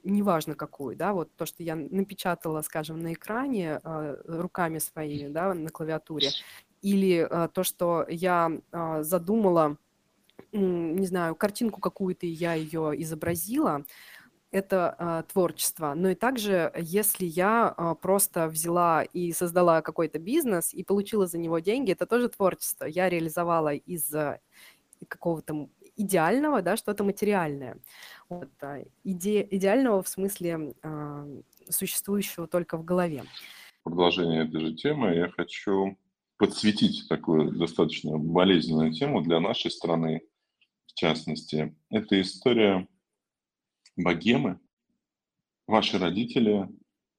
неважно 0.04 0.56
какую, 0.56 0.96
да, 0.96 1.14
вот 1.14 1.36
то, 1.36 1.46
что 1.46 1.64
я 1.64 1.76
напечатала, 1.76 2.62
скажем, 2.62 3.00
на 3.00 3.14
экране 3.14 3.82
э, 3.84 4.18
руками 4.26 4.80
своими, 4.80 5.28
да, 5.28 5.54
на 5.54 5.70
клавиатуре, 5.70 6.30
или 6.82 7.28
э, 7.30 7.50
то, 7.54 7.64
что 7.64 8.06
я 8.10 8.52
э, 8.72 9.04
задумала, 9.04 9.78
не 10.52 11.06
знаю, 11.06 11.36
картинку 11.36 11.80
какую-то, 11.80 12.26
я 12.26 12.54
ее 12.54 12.94
изобразила, 13.02 13.84
это 14.54 14.96
а, 14.98 15.24
творчество. 15.24 15.94
Но 15.96 16.10
и 16.12 16.16
также, 16.16 16.72
если 16.78 17.26
я 17.26 17.68
а, 17.70 17.96
просто 17.96 18.48
взяла 18.48 19.04
и 19.04 19.32
создала 19.34 19.82
какой-то 19.82 20.20
бизнес 20.20 20.74
и 20.74 20.84
получила 20.84 21.26
за 21.26 21.40
него 21.40 21.60
деньги, 21.60 21.92
это 21.92 22.06
тоже 22.06 22.30
творчество. 22.30 22.86
Я 22.86 23.10
реализовала 23.10 23.74
из 23.74 24.14
а, 24.14 24.40
какого-то 25.08 25.70
идеального, 25.96 26.62
да, 26.62 26.78
что-то 26.78 27.04
материальное. 27.04 27.78
Вот, 28.30 28.50
а, 28.62 28.84
иде, 29.04 29.48
идеального 29.50 30.04
в 30.04 30.08
смысле 30.08 30.76
а, 30.84 31.28
существующего 31.70 32.48
только 32.48 32.78
в 32.78 32.86
голове. 32.86 33.24
Продолжение 33.84 34.46
этой 34.46 34.62
же 34.62 34.74
темы 34.76 35.16
я 35.16 35.30
хочу 35.30 35.98
подсветить 36.38 37.08
такую 37.10 37.52
достаточно 37.52 38.18
болезненную 38.18 38.94
тему 38.94 39.22
для 39.22 39.40
нашей 39.40 39.72
страны, 39.72 40.22
в 40.86 40.94
частности. 40.94 41.76
Это 41.90 42.22
история 42.22 42.88
богемы, 43.96 44.60
ваши 45.68 45.98
родители 45.98 46.64
э, 46.64 46.68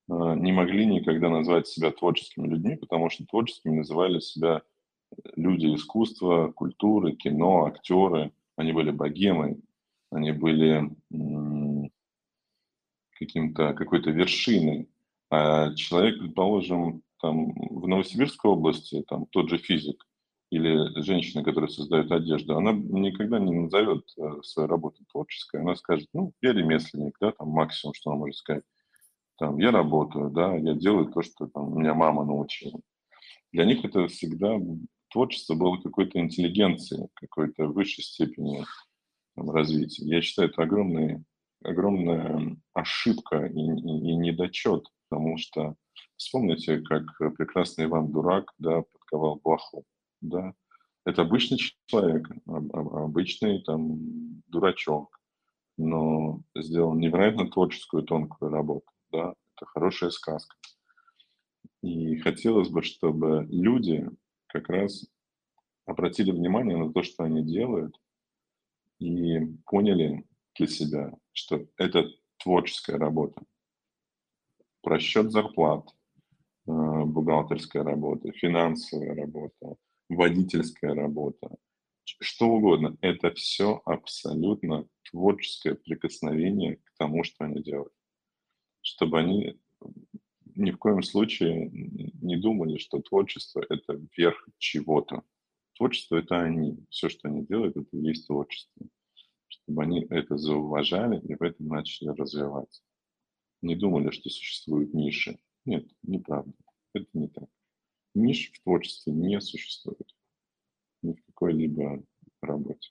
не 0.08 0.52
могли 0.52 0.87
никогда 0.87 1.28
назвать 1.28 1.68
себя 1.68 1.90
творческими 1.90 2.46
людьми, 2.48 2.76
потому 2.76 3.10
что 3.10 3.26
творческими 3.26 3.76
называли 3.76 4.20
себя 4.20 4.62
люди 5.37 5.74
искусства, 5.74 6.52
культуры, 6.52 7.12
кино, 7.12 7.66
актеры. 7.66 8.32
Они 8.56 8.72
были 8.72 8.90
богемой, 8.90 9.60
они 10.10 10.32
были 10.32 10.90
каким-то, 13.18 13.74
какой-то 13.74 14.10
вершиной. 14.10 14.88
А 15.30 15.74
человек, 15.74 16.18
предположим, 16.18 17.02
там, 17.20 17.52
в 17.54 17.88
Новосибирской 17.88 18.50
области, 18.50 19.02
там, 19.08 19.26
тот 19.26 19.48
же 19.48 19.58
физик, 19.58 20.06
или 20.54 21.02
женщина, 21.02 21.42
которая 21.42 21.68
создает 21.68 22.12
одежду, 22.12 22.56
она 22.56 22.72
никогда 22.72 23.40
не 23.40 23.52
назовет 23.52 24.04
э, 24.16 24.42
свою 24.42 24.68
работу 24.68 25.04
творческой. 25.10 25.62
Она 25.62 25.74
скажет, 25.74 26.08
ну, 26.12 26.32
я 26.42 26.52
ремесленник, 26.52 27.16
да, 27.20 27.32
там 27.32 27.48
максимум, 27.48 27.92
что 27.94 28.10
она 28.10 28.20
может 28.20 28.36
сказать. 28.36 28.62
Там, 29.36 29.58
я 29.58 29.72
работаю, 29.72 30.30
да, 30.30 30.54
я 30.54 30.74
делаю 30.74 31.06
то, 31.12 31.22
что 31.22 31.48
там, 31.48 31.76
меня 31.76 31.94
мама 31.94 32.24
научила. 32.24 32.80
Для 33.52 33.64
них 33.64 33.84
это 33.84 34.06
всегда 34.06 34.56
творчество 35.10 35.54
было 35.54 35.76
какой-то 35.78 36.20
интеллигенцией, 36.20 37.08
какой-то 37.14 37.66
высшей 37.66 38.04
степени 38.04 38.64
там, 39.34 39.50
развития. 39.50 40.04
Я 40.04 40.22
считаю, 40.22 40.50
это 40.50 40.62
огромный, 40.62 41.24
огромная 41.64 42.56
ошибка 42.74 43.46
и, 43.46 43.58
и, 43.58 43.60
и 43.60 44.16
недочет, 44.16 44.86
потому 45.08 45.36
что 45.36 45.74
вспомните, 46.16 46.80
как 46.80 47.02
прекрасный 47.36 47.86
Иван 47.86 48.12
Дурак 48.12 48.52
да, 48.58 48.82
подковал 48.82 49.40
блоху 49.42 49.84
да. 50.24 50.54
Это 51.04 51.22
обычный 51.22 51.58
человек, 51.87 52.28
обычный 52.46 53.62
там 53.62 54.42
дурачок, 54.48 55.20
но 55.76 56.40
сделал 56.56 56.94
невероятно 56.94 57.50
творческую 57.50 58.04
тонкую 58.04 58.50
работу, 58.50 58.87
да. 59.12 59.34
Это 59.56 59.66
хорошая 59.66 60.10
сказка. 60.10 60.56
И 61.82 62.16
хотелось 62.16 62.70
бы, 62.70 62.82
чтобы 62.82 63.46
люди 63.50 64.08
как 64.46 64.68
раз 64.68 65.06
обратили 65.84 66.30
внимание 66.30 66.76
на 66.76 66.92
то, 66.92 67.02
что 67.02 67.24
они 67.24 67.42
делают, 67.42 67.94
и 68.98 69.40
поняли 69.66 70.24
для 70.56 70.66
себя, 70.66 71.12
что 71.32 71.66
это 71.76 72.08
творческая 72.38 72.96
работа. 72.96 73.42
Просчет 74.82 75.30
зарплат, 75.32 75.88
э, 76.66 76.70
бухгалтерская 76.70 77.82
работа, 77.82 78.32
финансовая 78.32 79.14
работа, 79.14 79.76
водительская 80.08 80.94
работа, 80.94 81.56
что 82.04 82.46
угодно. 82.46 82.96
Это 83.00 83.32
все 83.34 83.82
абсолютно 83.84 84.86
творческое 85.10 85.74
прикосновение 85.74 86.76
к 86.76 86.92
тому, 86.98 87.24
что 87.24 87.44
они 87.44 87.62
делают. 87.62 87.92
Чтобы 88.82 89.18
они 89.18 89.58
ни 90.56 90.70
в 90.70 90.78
коем 90.78 91.02
случае 91.02 91.70
не 91.72 92.36
думали, 92.36 92.78
что 92.78 93.00
творчество– 93.00 93.64
это 93.68 94.00
верх 94.16 94.48
чего-то. 94.58 95.22
Творчество– 95.76 96.16
это 96.16 96.40
они. 96.40 96.84
Все, 96.90 97.08
что 97.08 97.28
они 97.28 97.44
делают, 97.44 97.76
это 97.76 97.96
и 97.96 98.00
есть 98.00 98.26
творчество. 98.26 98.86
Чтобы 99.48 99.82
они 99.82 100.06
это 100.10 100.36
зауважали 100.36 101.20
и 101.26 101.34
в 101.34 101.42
этом 101.42 101.66
начали 101.68 102.08
развиваться. 102.10 102.82
Не 103.62 103.74
думали, 103.74 104.10
что 104.10 104.28
существуют 104.30 104.94
ниши. 104.94 105.38
Нет, 105.64 105.88
неправда. 106.02 106.52
Это 106.92 107.06
не 107.14 107.28
так. 107.28 107.48
Ниш 108.14 108.53
в 108.53 108.62
творчестве 108.62 109.12
не 109.12 109.40
существует. 109.40 110.14
Ни 111.03 111.14
в 111.14 111.24
какой-либо 111.27 112.03
работе. 112.40 112.90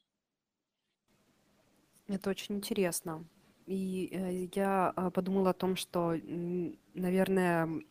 Это 2.07 2.29
очень 2.29 2.55
интересно. 2.55 3.25
И 3.65 4.09
э, 4.11 4.47
я 4.53 4.89
а, 4.89 5.09
подумала 5.09 5.51
о 5.51 5.53
том, 5.53 5.75
что, 5.77 6.15
наверное, 6.93 7.81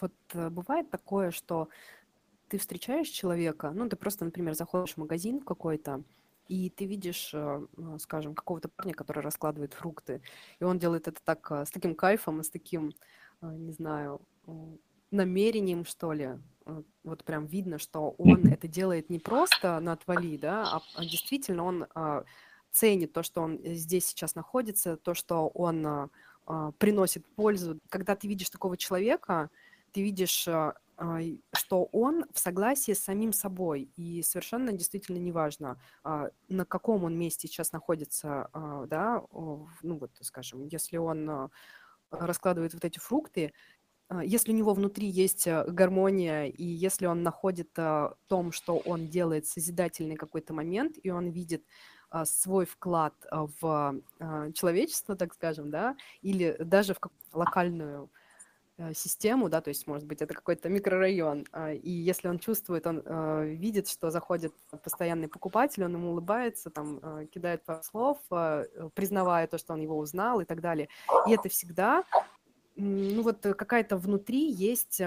вот 0.00 0.14
э, 0.32 0.48
бывает 0.48 0.90
такое, 0.90 1.32
что 1.32 1.68
ты 2.48 2.58
встречаешь 2.58 3.08
человека, 3.08 3.72
ну, 3.72 3.88
ты 3.88 3.96
просто, 3.96 4.24
например, 4.24 4.54
заходишь 4.54 4.94
в 4.94 4.98
магазин 4.98 5.40
какой-то, 5.40 6.02
и 6.46 6.70
ты 6.70 6.86
видишь, 6.86 7.30
э, 7.34 7.66
скажем, 7.98 8.34
какого-то 8.34 8.68
парня, 8.68 8.94
который 8.94 9.22
раскладывает 9.22 9.74
фрукты, 9.74 10.22
и 10.60 10.64
он 10.64 10.78
делает 10.78 11.08
это 11.08 11.20
так, 11.22 11.50
с 11.50 11.70
таким 11.70 11.96
кайфом 11.96 12.40
и 12.40 12.44
с 12.44 12.50
таким, 12.50 12.92
не 13.42 13.72
знаю, 13.72 14.20
намерением, 15.10 15.84
что 15.84 16.12
ли. 16.12 16.38
Вот 17.02 17.24
прям 17.24 17.46
видно, 17.46 17.78
что 17.78 18.10
он 18.18 18.46
это 18.46 18.68
делает 18.68 19.08
не 19.08 19.18
просто 19.18 19.80
на 19.80 19.92
отвали, 19.92 20.36
да, 20.36 20.64
а, 20.64 20.82
а 20.94 21.04
действительно 21.04 21.64
он 21.64 21.86
а, 21.94 22.24
ценит 22.70 23.14
то, 23.14 23.22
что 23.22 23.40
он 23.40 23.58
здесь 23.64 24.06
сейчас 24.06 24.34
находится, 24.34 24.98
то, 24.98 25.14
что 25.14 25.48
он 25.48 25.86
а, 25.86 26.72
приносит 26.78 27.24
пользу. 27.34 27.78
Когда 27.88 28.14
ты 28.16 28.28
видишь 28.28 28.50
такого 28.50 28.76
человека, 28.76 29.50
ты 29.92 30.02
видишь, 30.02 30.46
что 31.52 31.84
он 31.92 32.24
в 32.32 32.38
согласии 32.38 32.92
с 32.92 32.98
самим 32.98 33.32
собой, 33.32 33.88
и 33.96 34.22
совершенно 34.22 34.72
действительно 34.72 35.16
неважно, 35.16 35.80
на 36.04 36.64
каком 36.66 37.04
он 37.04 37.18
месте 37.18 37.48
сейчас 37.48 37.72
находится, 37.72 38.50
да, 38.88 39.22
ну 39.32 39.98
вот, 39.98 40.10
скажем, 40.20 40.66
если 40.66 40.96
он 40.96 41.50
раскладывает 42.10 42.74
вот 42.74 42.84
эти 42.84 42.98
фрукты, 42.98 43.52
если 44.22 44.52
у 44.52 44.54
него 44.54 44.72
внутри 44.74 45.06
есть 45.06 45.46
гармония, 45.46 46.46
и 46.46 46.64
если 46.64 47.06
он 47.06 47.22
находит 47.22 47.68
в 47.76 48.16
том, 48.26 48.52
что 48.52 48.78
он 48.78 49.08
делает 49.08 49.46
созидательный 49.46 50.16
какой-то 50.16 50.54
момент, 50.54 50.96
и 51.02 51.10
он 51.10 51.28
видит 51.28 51.64
а, 52.10 52.24
свой 52.24 52.64
вклад 52.64 53.14
а, 53.30 53.46
в 53.60 54.00
а, 54.18 54.52
человечество, 54.52 55.14
так 55.14 55.34
скажем, 55.34 55.70
да, 55.70 55.94
или 56.22 56.56
даже 56.58 56.94
в 56.94 56.98
локальную 57.34 58.10
э, 58.78 58.94
систему, 58.94 59.50
да, 59.50 59.60
то 59.60 59.68
есть, 59.68 59.86
может 59.86 60.06
быть, 60.06 60.22
это 60.22 60.32
какой-то 60.32 60.70
микрорайон, 60.70 61.44
и 61.82 61.90
если 61.90 62.28
он 62.28 62.38
чувствует, 62.38 62.86
он 62.86 63.02
видит, 63.44 63.88
что 63.88 64.10
заходит 64.10 64.54
постоянный 64.82 65.28
покупатель, 65.28 65.84
он 65.84 65.92
ему 65.94 66.12
улыбается, 66.12 66.70
там, 66.70 67.26
кидает 67.28 67.64
пару 67.64 67.82
слов, 67.82 68.18
признавая 68.94 69.46
то, 69.46 69.58
что 69.58 69.74
он 69.74 69.80
его 69.80 69.98
узнал 69.98 70.40
и 70.40 70.44
так 70.44 70.60
далее. 70.60 70.88
И 71.26 71.32
это 71.32 71.48
всегда, 71.48 72.04
ну 72.78 73.22
вот 73.22 73.40
какая-то 73.40 73.96
внутри 73.96 74.50
есть 74.50 75.00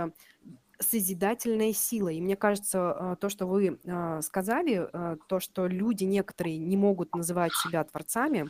созидательная 0.80 1.74
сила. 1.74 2.10
И 2.10 2.20
мне 2.22 2.36
кажется, 2.36 2.92
а, 2.92 3.16
то, 3.16 3.30
что 3.30 3.46
вы 3.46 3.80
сказали, 4.22 4.90
то, 5.28 5.40
что 5.40 5.68
люди 5.68 6.04
некоторые 6.06 6.58
не 6.58 6.76
могут 6.76 7.16
называть 7.16 7.54
себя 7.54 7.84
творцами, 7.84 8.50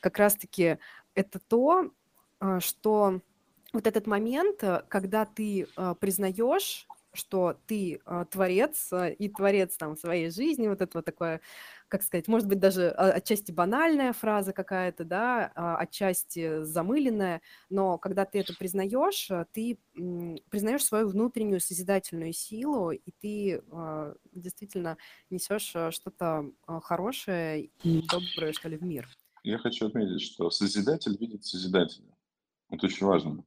как 0.00 0.18
раз-таки 0.18 0.78
это 1.14 1.38
то, 1.38 1.90
что 2.60 3.20
вот 3.72 3.86
этот 3.86 4.06
момент, 4.06 4.62
когда 4.88 5.26
ты 5.26 5.68
признаешь 6.00 6.86
что 7.16 7.58
ты 7.66 8.00
э, 8.04 8.24
творец 8.30 8.92
э, 8.92 9.14
и 9.14 9.28
творец 9.28 9.76
там 9.76 9.96
своей 9.96 10.30
жизни, 10.30 10.68
вот 10.68 10.80
это 10.80 10.98
вот 10.98 11.04
такое, 11.04 11.40
как 11.88 12.02
сказать, 12.02 12.28
может 12.28 12.46
быть 12.46 12.60
даже 12.60 12.90
а, 12.90 13.12
отчасти 13.12 13.52
банальная 13.52 14.12
фраза 14.12 14.52
какая-то, 14.52 15.04
да, 15.04 15.50
а, 15.54 15.76
отчасти 15.78 16.62
замыленная, 16.62 17.42
но 17.70 17.98
когда 17.98 18.24
ты 18.24 18.38
это 18.40 18.54
признаешь, 18.54 19.30
ты 19.52 19.78
признаешь 20.50 20.84
свою 20.84 21.08
внутреннюю 21.08 21.60
созидательную 21.60 22.32
силу, 22.32 22.90
и 22.90 23.10
ты 23.20 23.62
действительно 24.32 24.96
несешь 25.30 25.74
что-то 25.94 26.50
хорошее 26.82 27.70
и 27.82 28.06
доброе, 28.06 28.52
что 28.52 28.68
ли, 28.68 28.76
в 28.76 28.82
мир. 28.82 29.08
Я 29.42 29.58
хочу 29.58 29.86
отметить, 29.86 30.20
что 30.22 30.50
созидатель 30.50 31.16
видит 31.18 31.44
созидателя. 31.44 32.16
Это 32.68 32.86
очень 32.86 33.06
важно. 33.06 33.44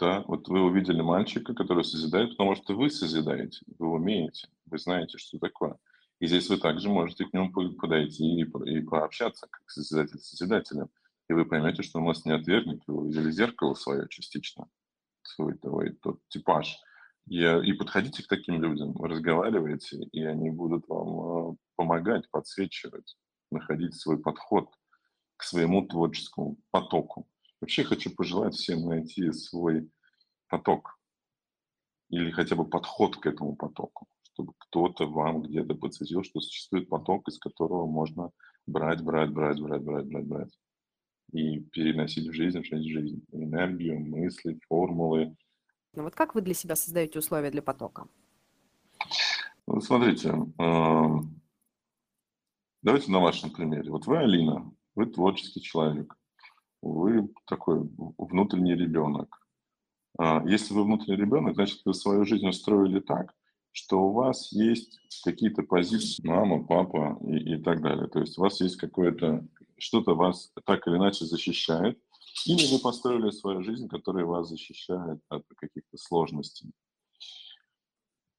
Да, 0.00 0.24
вот 0.26 0.48
вы 0.48 0.62
увидели 0.62 1.02
мальчика, 1.02 1.52
который 1.52 1.84
созидает, 1.84 2.30
потому 2.30 2.54
что 2.56 2.74
вы 2.74 2.88
созидаете, 2.88 3.60
вы 3.78 3.92
умеете, 3.92 4.48
вы 4.64 4.78
знаете, 4.78 5.18
что 5.18 5.38
такое. 5.38 5.76
И 6.20 6.26
здесь 6.26 6.48
вы 6.48 6.56
также 6.56 6.88
можете 6.88 7.26
к 7.26 7.34
нему 7.34 7.52
подойти 7.52 8.24
и, 8.24 8.44
и 8.44 8.80
пообщаться, 8.80 9.46
как 9.50 9.68
созидатель 9.68 10.18
с 10.18 10.30
созидателем. 10.30 10.88
И 11.28 11.34
вы 11.34 11.44
поймете, 11.44 11.82
что 11.82 11.98
он 11.98 12.06
вас 12.06 12.24
не 12.24 12.32
отвергнет, 12.32 12.80
вы 12.86 13.02
увидели 13.02 13.30
зеркало 13.30 13.74
свое 13.74 14.08
частично, 14.08 14.68
свой 15.22 15.58
твой, 15.58 15.90
тот 15.90 16.18
типаж. 16.28 16.78
И, 17.26 17.42
и 17.42 17.72
подходите 17.74 18.22
к 18.22 18.28
таким 18.28 18.62
людям, 18.62 18.96
разговаривайте, 18.96 19.98
и 19.98 20.24
они 20.24 20.50
будут 20.50 20.88
вам 20.88 21.52
э, 21.52 21.56
помогать, 21.76 22.28
подсвечивать, 22.30 23.16
находить 23.50 23.94
свой 23.94 24.18
подход 24.18 24.70
к 25.36 25.42
своему 25.42 25.86
творческому 25.86 26.56
потоку. 26.70 27.28
Вообще 27.60 27.84
хочу 27.84 28.10
пожелать 28.14 28.54
всем 28.54 28.86
найти 28.86 29.30
свой 29.32 29.90
поток 30.48 30.98
или 32.08 32.30
хотя 32.30 32.56
бы 32.56 32.64
подход 32.68 33.16
к 33.16 33.26
этому 33.26 33.54
потоку, 33.54 34.06
чтобы 34.22 34.52
кто-то 34.58 35.06
вам 35.06 35.42
где-то 35.42 35.74
подсветил, 35.74 36.24
что 36.24 36.40
существует 36.40 36.88
поток, 36.88 37.28
из 37.28 37.38
которого 37.38 37.86
можно 37.86 38.30
брать, 38.66 39.02
брать, 39.02 39.30
брать, 39.30 39.60
брать, 39.60 39.82
брать, 39.82 40.06
брать, 40.06 40.26
брать 40.26 40.58
и 41.32 41.60
переносить 41.60 42.26
в 42.28 42.32
жизнь, 42.32 42.60
в 42.60 42.64
жизнь, 42.64 43.24
энергию, 43.30 44.00
мысли, 44.00 44.58
формулы. 44.68 45.36
Ну 45.94 46.02
вот 46.04 46.14
как 46.14 46.34
вы 46.34 46.40
для 46.40 46.54
себя 46.54 46.76
создаете 46.76 47.18
условия 47.18 47.50
для 47.50 47.62
потока? 47.62 48.08
Вот 49.66 49.84
смотрите, 49.84 50.30
эм, 50.58 51.40
давайте 52.82 53.12
на 53.12 53.20
вашем 53.20 53.50
примере. 53.50 53.90
Вот 53.90 54.06
вы, 54.06 54.18
Алина, 54.18 54.72
вы 54.96 55.06
творческий 55.06 55.60
человек 55.60 56.16
вы 56.82 57.28
такой 57.46 57.88
внутренний 58.18 58.74
ребенок. 58.74 59.40
А, 60.18 60.42
если 60.46 60.74
вы 60.74 60.84
внутренний 60.84 61.16
ребенок, 61.16 61.54
значит, 61.54 61.80
вы 61.84 61.94
свою 61.94 62.24
жизнь 62.24 62.46
устроили 62.48 63.00
так, 63.00 63.34
что 63.72 64.00
у 64.00 64.12
вас 64.12 64.52
есть 64.52 64.98
какие-то 65.24 65.62
позиции, 65.62 66.26
мама, 66.26 66.64
папа 66.64 67.18
и, 67.22 67.54
и 67.54 67.62
так 67.62 67.82
далее. 67.82 68.08
То 68.08 68.20
есть 68.20 68.38
у 68.38 68.42
вас 68.42 68.60
есть 68.60 68.76
какое-то, 68.76 69.46
что-то 69.78 70.14
вас 70.14 70.52
так 70.64 70.86
или 70.86 70.96
иначе 70.96 71.24
защищает, 71.24 72.00
или 72.46 72.72
вы 72.72 72.80
построили 72.80 73.30
свою 73.30 73.62
жизнь, 73.62 73.88
которая 73.88 74.24
вас 74.24 74.48
защищает 74.48 75.20
от 75.28 75.44
каких-то 75.56 75.96
сложностей. 75.98 76.72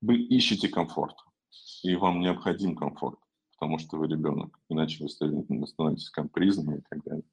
Вы 0.01 0.17
ищете 0.17 0.67
комфорт, 0.67 1.15
и 1.83 1.95
вам 1.95 2.21
необходим 2.21 2.75
комфорт, 2.75 3.19
потому 3.53 3.77
что 3.77 3.97
вы 3.97 4.07
ребенок, 4.07 4.59
иначе 4.69 5.03
вы 5.03 5.09
становитесь 5.09 6.09
капризным 6.09 6.77
и 6.77 6.81
так 6.89 7.03
далее. 7.03 7.23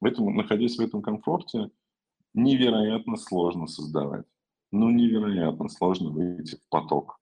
В 0.00 0.06
этом, 0.06 0.34
находясь 0.34 0.76
в 0.76 0.80
этом 0.80 1.02
комфорте, 1.02 1.70
невероятно 2.34 3.16
сложно 3.16 3.66
создавать. 3.66 4.26
Ну, 4.70 4.90
невероятно 4.90 5.68
сложно 5.68 6.10
выйти 6.10 6.56
в 6.56 6.68
поток. 6.68 7.20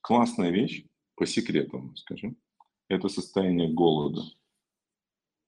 Классная 0.00 0.50
вещь, 0.50 0.86
по 1.16 1.26
секрету 1.26 1.94
скажем, 1.96 2.36
это 2.88 3.08
состояние 3.08 3.72
голода. 3.72 4.22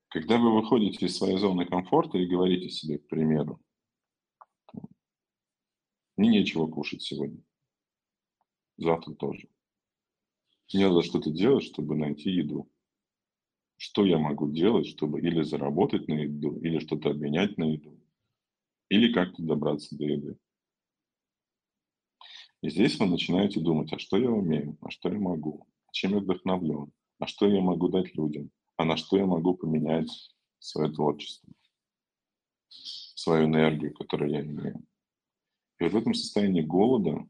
Когда 0.09 0.39
вы 0.39 0.53
выходите 0.53 1.07
из 1.07 1.17
своей 1.17 1.39
зоны 1.39 1.65
комфорта 1.65 2.19
и 2.19 2.27
говорите 2.27 2.69
себе, 2.69 2.99
к 2.99 3.09
примеру, 3.09 3.61
мне 6.17 6.29
нечего 6.29 6.67
кушать 6.67 7.03
сегодня, 7.03 7.43
завтра 8.77 9.15
тоже. 9.15 9.49
Мне 10.73 10.89
надо 10.89 11.03
что-то 11.03 11.31
делать, 11.31 11.65
чтобы 11.65 11.97
найти 11.97 12.31
еду 12.31 12.70
что 13.81 14.05
я 14.05 14.19
могу 14.19 14.51
делать, 14.51 14.87
чтобы 14.87 15.23
или 15.23 15.41
заработать 15.41 16.07
на 16.07 16.13
еду, 16.13 16.55
или 16.61 16.81
что-то 16.81 17.11
обменять 17.11 17.57
на 17.57 17.65
еду, 17.65 17.99
или 18.91 19.11
как-то 19.11 19.43
добраться 19.43 19.97
до 19.97 20.05
еды. 20.05 20.37
И 22.61 22.69
здесь 22.69 23.01
вы 23.01 23.07
начинаете 23.07 23.59
думать, 23.59 23.91
а 23.95 23.99
что 23.99 24.19
я 24.19 24.31
умею, 24.31 24.77
а 24.83 24.91
что 24.91 25.09
я 25.09 25.19
могу, 25.19 25.67
чем 25.93 26.13
я 26.13 26.19
вдохновлен, 26.19 26.93
а 27.21 27.27
что 27.27 27.49
я 27.49 27.63
могу 27.63 27.89
дать 27.89 28.15
людям, 28.15 28.51
а 28.77 28.85
на 28.85 28.99
что 28.99 29.17
я 29.17 29.25
могу 29.25 29.55
поменять 29.55 30.11
свое 30.59 30.93
творчество, 30.93 31.51
свою 32.69 33.47
энергию, 33.47 33.95
которую 33.95 34.31
я 34.31 34.43
имею. 34.43 34.85
И 35.79 35.85
вот 35.85 35.95
в 35.95 35.97
этом 35.97 36.13
состоянии 36.13 36.61
голода 36.61 37.27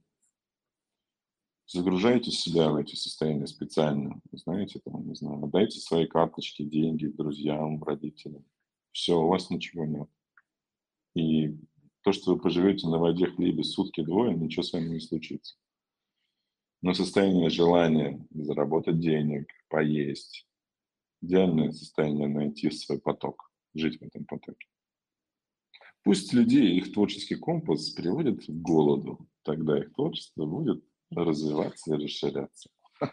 загружаете 1.72 2.32
себя 2.32 2.70
в 2.70 2.76
эти 2.76 2.96
состояния 2.96 3.46
специально, 3.46 4.20
знаете, 4.32 4.80
там, 4.80 5.06
не 5.06 5.14
знаю, 5.14 5.46
дайте 5.46 5.78
свои 5.78 6.06
карточки, 6.06 6.64
деньги 6.64 7.06
друзьям, 7.06 7.82
родителям. 7.84 8.44
Все, 8.90 9.20
у 9.20 9.28
вас 9.28 9.50
ничего 9.50 9.84
нет. 9.84 10.08
И 11.14 11.56
то, 12.02 12.12
что 12.12 12.32
вы 12.34 12.40
поживете 12.40 12.88
на 12.88 12.98
воде 12.98 13.26
хлебе 13.26 13.62
сутки 13.62 14.02
двое, 14.02 14.34
ничего 14.34 14.64
с 14.64 14.72
вами 14.72 14.88
не 14.88 15.00
случится. 15.00 15.56
Но 16.82 16.92
состояние 16.92 17.50
желания 17.50 18.26
заработать 18.30 18.98
денег, 18.98 19.46
поесть, 19.68 20.48
идеальное 21.22 21.70
состояние 21.70 22.26
найти 22.26 22.70
свой 22.70 22.98
поток, 22.98 23.52
жить 23.74 24.00
в 24.00 24.02
этом 24.02 24.24
потоке. 24.24 24.66
Пусть 26.02 26.32
людей 26.32 26.78
их 26.78 26.92
творческий 26.92 27.36
компас 27.36 27.90
приводит 27.90 28.44
к 28.44 28.48
голоду, 28.48 29.28
тогда 29.42 29.78
их 29.78 29.92
творчество 29.92 30.46
будет 30.46 30.82
развиваться 31.14 31.94
и 31.94 32.04
расширяться. 32.04 32.70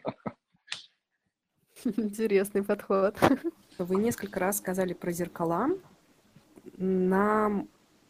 Интересный 1.84 2.64
подход. 2.64 3.18
Вы 3.78 3.96
несколько 3.96 4.40
раз 4.40 4.58
сказали 4.58 4.94
про 4.94 5.12
зеркала. 5.12 5.70
Нам 6.78 7.70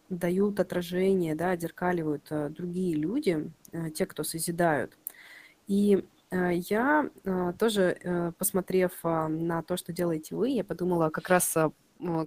дают 0.10 0.60
отражение, 0.60 1.36
да, 1.36 1.52
отзеркаливают 1.52 2.28
э, 2.30 2.50
другие 2.50 2.96
люди, 2.96 3.52
э, 3.72 3.90
те, 3.92 4.06
кто 4.06 4.24
созидают. 4.24 4.98
И 5.68 6.06
э, 6.32 6.52
я 6.54 7.10
тоже, 7.60 8.34
посмотрев 8.38 9.04
на 9.04 9.64
то, 9.64 9.76
что 9.76 9.92
делаете 9.92 10.36
вы, 10.36 10.50
я 10.50 10.64
подумала 10.64 11.10
как 11.10 11.28
раз, 11.30 11.58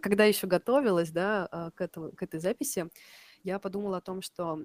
когда 0.03 0.25
еще 0.25 0.47
готовилась, 0.47 1.11
да, 1.11 1.71
к, 1.75 1.81
этому, 1.81 2.13
к 2.13 2.23
этой 2.23 2.41
записи, 2.41 2.91
я 3.45 3.59
подумала 3.59 3.99
о 3.99 4.03
том, 4.03 4.21
что, 4.21 4.61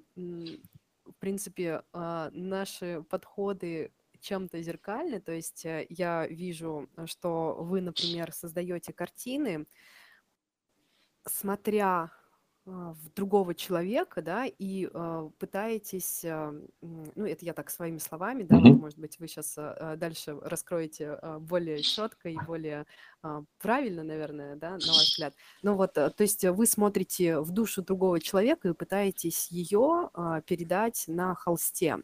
в 1.05 1.13
принципе, 1.19 1.83
наши 1.93 3.03
подходы 3.09 3.91
чем-то 4.19 4.61
зеркальны, 4.61 5.21
то 5.21 5.31
есть 5.31 5.65
я 5.89 6.27
вижу, 6.27 6.89
что 7.05 7.55
вы, 7.59 7.81
например, 7.81 8.31
создаете 8.31 8.91
картины, 8.91 9.67
смотря 11.27 11.85
а, 11.93 12.24
в 12.65 13.13
другого 13.15 13.53
человека, 13.53 14.23
да, 14.23 14.45
и 14.45 14.89
э, 14.91 15.29
пытаетесь, 15.37 16.25
э, 16.25 16.51
ну, 16.81 17.25
это 17.25 17.45
я 17.45 17.53
так 17.53 17.69
своими 17.69 17.99
словами, 17.99 18.41
да, 18.41 18.57
вот, 18.57 18.79
может 18.79 18.97
быть, 18.97 19.19
вы 19.19 19.27
сейчас 19.27 19.53
э, 19.55 19.95
дальше 19.97 20.35
раскроете 20.41 21.19
э, 21.21 21.37
более 21.37 21.83
четко 21.83 22.29
и 22.29 22.37
более 22.47 22.87
э, 23.23 23.43
правильно, 23.59 24.03
наверное, 24.03 24.55
да, 24.55 24.71
на 24.71 24.77
ваш 24.77 25.11
взгляд. 25.11 25.35
Но 25.61 25.75
вот, 25.75 25.95
э, 25.97 26.09
то 26.09 26.23
есть 26.23 26.43
вы 26.43 26.65
смотрите 26.65 27.39
в 27.39 27.51
душу 27.51 27.83
другого 27.83 28.19
человека 28.19 28.69
и 28.69 28.73
пытаетесь 28.73 29.51
ее 29.51 30.09
э, 30.15 30.41
передать 30.47 31.03
на 31.07 31.35
холсте. 31.35 31.99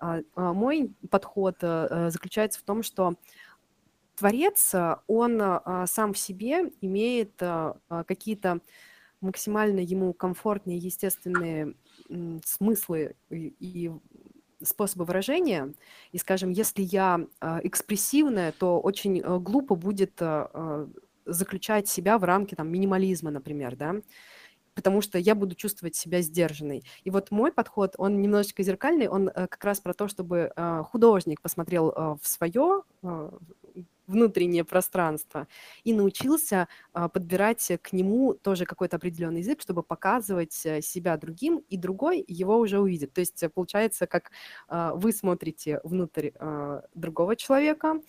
Э, 0.00 0.22
э, 0.22 0.40
мой 0.40 0.92
подход 1.10 1.56
э, 1.62 2.10
заключается 2.10 2.60
в 2.60 2.62
том, 2.62 2.84
что 2.84 3.14
творец, 4.14 4.74
он 5.08 5.42
э, 5.42 5.86
сам 5.88 6.12
в 6.12 6.18
себе 6.18 6.72
имеет 6.80 7.32
э, 7.40 7.74
какие-то 7.88 8.60
максимально 9.20 9.80
ему 9.80 10.12
комфортные, 10.12 10.78
естественные 10.78 11.74
смыслы 12.44 13.16
и, 13.30 13.54
и 13.58 13.90
способы 14.62 15.04
выражения. 15.04 15.74
И, 16.12 16.18
скажем, 16.18 16.50
если 16.50 16.82
я 16.82 17.20
э, 17.40 17.60
экспрессивная, 17.62 18.52
то 18.52 18.80
очень 18.80 19.20
э, 19.20 19.38
глупо 19.38 19.74
будет 19.74 20.14
э, 20.20 20.86
заключать 21.24 21.88
себя 21.88 22.18
в 22.18 22.24
рамки 22.24 22.54
там, 22.54 22.68
минимализма, 22.68 23.30
например, 23.30 23.76
да, 23.76 23.96
потому 24.74 25.00
что 25.00 25.18
я 25.18 25.34
буду 25.34 25.54
чувствовать 25.54 25.96
себя 25.96 26.22
сдержанной. 26.22 26.84
И 27.04 27.10
вот 27.10 27.30
мой 27.30 27.52
подход, 27.52 27.94
он 27.98 28.22
немножечко 28.22 28.62
зеркальный, 28.62 29.08
он 29.08 29.28
как 29.28 29.62
раз 29.64 29.80
про 29.80 29.92
то, 29.92 30.06
чтобы 30.06 30.52
художник 30.90 31.42
посмотрел 31.42 32.18
в 32.22 32.26
свое 32.26 32.84
внутреннее 34.08 34.64
пространство 34.64 35.46
и 35.84 35.92
научился 35.92 36.66
а, 36.92 37.08
подбирать 37.08 37.70
к 37.82 37.92
нему 37.92 38.34
тоже 38.34 38.64
какой-то 38.64 38.96
определенный 38.96 39.40
язык, 39.40 39.60
чтобы 39.60 39.82
показывать 39.82 40.60
э, 40.64 40.80
себя 40.82 41.16
другим, 41.16 41.62
и 41.68 41.76
другой 41.76 42.24
его 42.26 42.58
уже 42.58 42.80
увидит. 42.80 43.12
То 43.12 43.20
есть 43.20 43.42
э, 43.42 43.48
получается, 43.48 44.06
как 44.06 44.32
а, 44.68 44.94
вы 44.94 45.12
смотрите 45.12 45.80
внутрь 45.84 46.30
а, 46.38 46.82
другого 46.94 47.36
человека, 47.36 48.00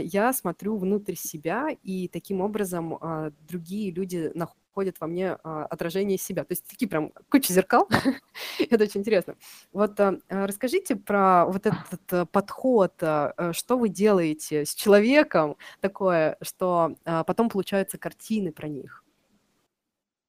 я 0.00 0.32
смотрю 0.32 0.76
внутрь 0.76 1.14
себя, 1.14 1.68
и 1.84 2.08
таким 2.08 2.40
образом 2.40 2.98
другие 3.46 3.92
люди 3.92 4.32
находят 4.34 4.67
находит 4.78 5.00
во 5.00 5.08
мне 5.08 5.36
а, 5.42 5.64
отражение 5.64 6.18
себя. 6.18 6.44
То 6.44 6.52
есть 6.52 6.64
такие 6.68 6.88
прям 6.88 7.10
куча 7.30 7.52
зеркал. 7.52 7.88
Это 8.70 8.84
очень 8.84 9.00
интересно. 9.00 9.34
Вот 9.72 9.98
а, 9.98 10.18
расскажите 10.28 10.94
про 10.94 11.46
вот 11.46 11.66
этот 11.66 12.12
а, 12.12 12.26
подход, 12.26 12.92
а, 13.00 13.52
что 13.52 13.76
вы 13.76 13.88
делаете 13.88 14.64
с 14.64 14.74
человеком 14.74 15.56
такое, 15.80 16.36
что 16.42 16.94
а, 17.04 17.24
потом 17.24 17.48
получаются 17.48 17.98
картины 17.98 18.52
про 18.52 18.68
них. 18.68 19.02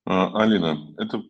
А, 0.06 0.42
Алина, 0.42 0.80
это 0.98 1.22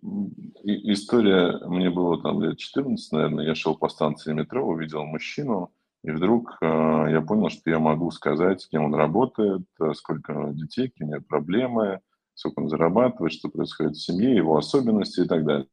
история, 0.63 1.59
мне 1.67 1.89
было 1.89 2.21
там 2.21 2.41
лет 2.41 2.57
14, 2.57 3.11
наверное, 3.11 3.45
я 3.45 3.53
шел 3.53 3.75
по 3.75 3.89
станции 3.89 4.31
метро, 4.31 4.65
увидел 4.65 5.03
мужчину, 5.03 5.73
и 6.05 6.11
вдруг 6.11 6.57
э, 6.61 6.65
я 7.11 7.21
понял, 7.21 7.49
что 7.49 7.69
я 7.69 7.79
могу 7.79 8.09
сказать, 8.11 8.61
с 8.61 8.67
кем 8.67 8.85
он 8.85 8.95
работает, 8.95 9.63
сколько 9.95 10.51
детей, 10.53 10.87
какие 10.87 11.05
у 11.05 11.11
него 11.11 11.21
проблемы, 11.27 11.99
сколько 12.39 12.61
он 12.61 12.69
зарабатывает, 12.69 13.33
что 13.33 13.49
происходит 13.49 13.97
в 13.97 14.01
семье, 14.01 14.33
его 14.33 14.57
особенности 14.57 15.21
и 15.21 15.27
так 15.27 15.45
далее. 15.45 15.67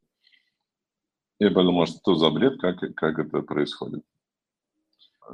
Я 1.38 1.50
подумал, 1.52 1.86
что 1.86 2.16
за 2.16 2.30
бред, 2.30 2.60
как, 2.60 2.80
как 2.96 3.18
это 3.20 3.42
происходит. 3.42 4.04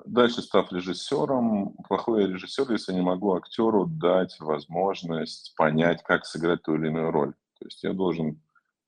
Дальше, 0.05 0.43
став 0.43 0.71
режиссером, 0.73 1.75
плохой 1.89 2.27
режиссер, 2.27 2.71
если 2.73 2.93
не 2.93 3.01
могу 3.01 3.35
актеру 3.35 3.87
дать 3.87 4.39
возможность 4.41 5.55
понять, 5.57 6.03
как 6.03 6.27
сыграть 6.27 6.63
ту 6.63 6.75
или 6.75 6.89
иную 6.89 7.11
роль. 7.11 7.33
То 7.59 7.65
есть 7.67 7.83
я 7.83 7.93
должен 7.95 8.43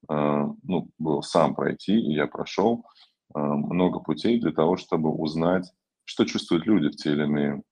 э, 0.09 0.45
ну, 0.63 0.89
был 0.99 1.23
сам 1.23 1.55
пройти, 1.55 1.99
и 1.99 2.13
я 2.13 2.27
прошел 2.27 2.85
э, 3.33 3.39
много 3.39 3.99
путей 3.99 4.39
для 4.39 4.51
того, 4.51 4.77
чтобы 4.77 5.09
узнать, 5.09 5.71
что 6.03 6.25
чувствуют 6.25 6.65
люди 6.65 6.89
в 6.89 6.95
те 6.95 7.11
или 7.11 7.23
иные 7.23 7.63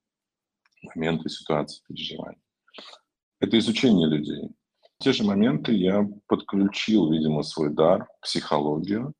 моменты, 0.81 1.29
ситуации, 1.29 1.83
переживания. 1.87 2.41
Это 3.39 3.57
изучение 3.59 4.07
людей 4.07 4.49
те 5.03 5.11
же 5.11 5.25
моменты 5.25 5.73
я 5.73 6.07
подключил, 6.27 7.11
видимо, 7.11 7.43
свой 7.43 7.69
дар, 7.69 8.07
психологию, 8.21 9.13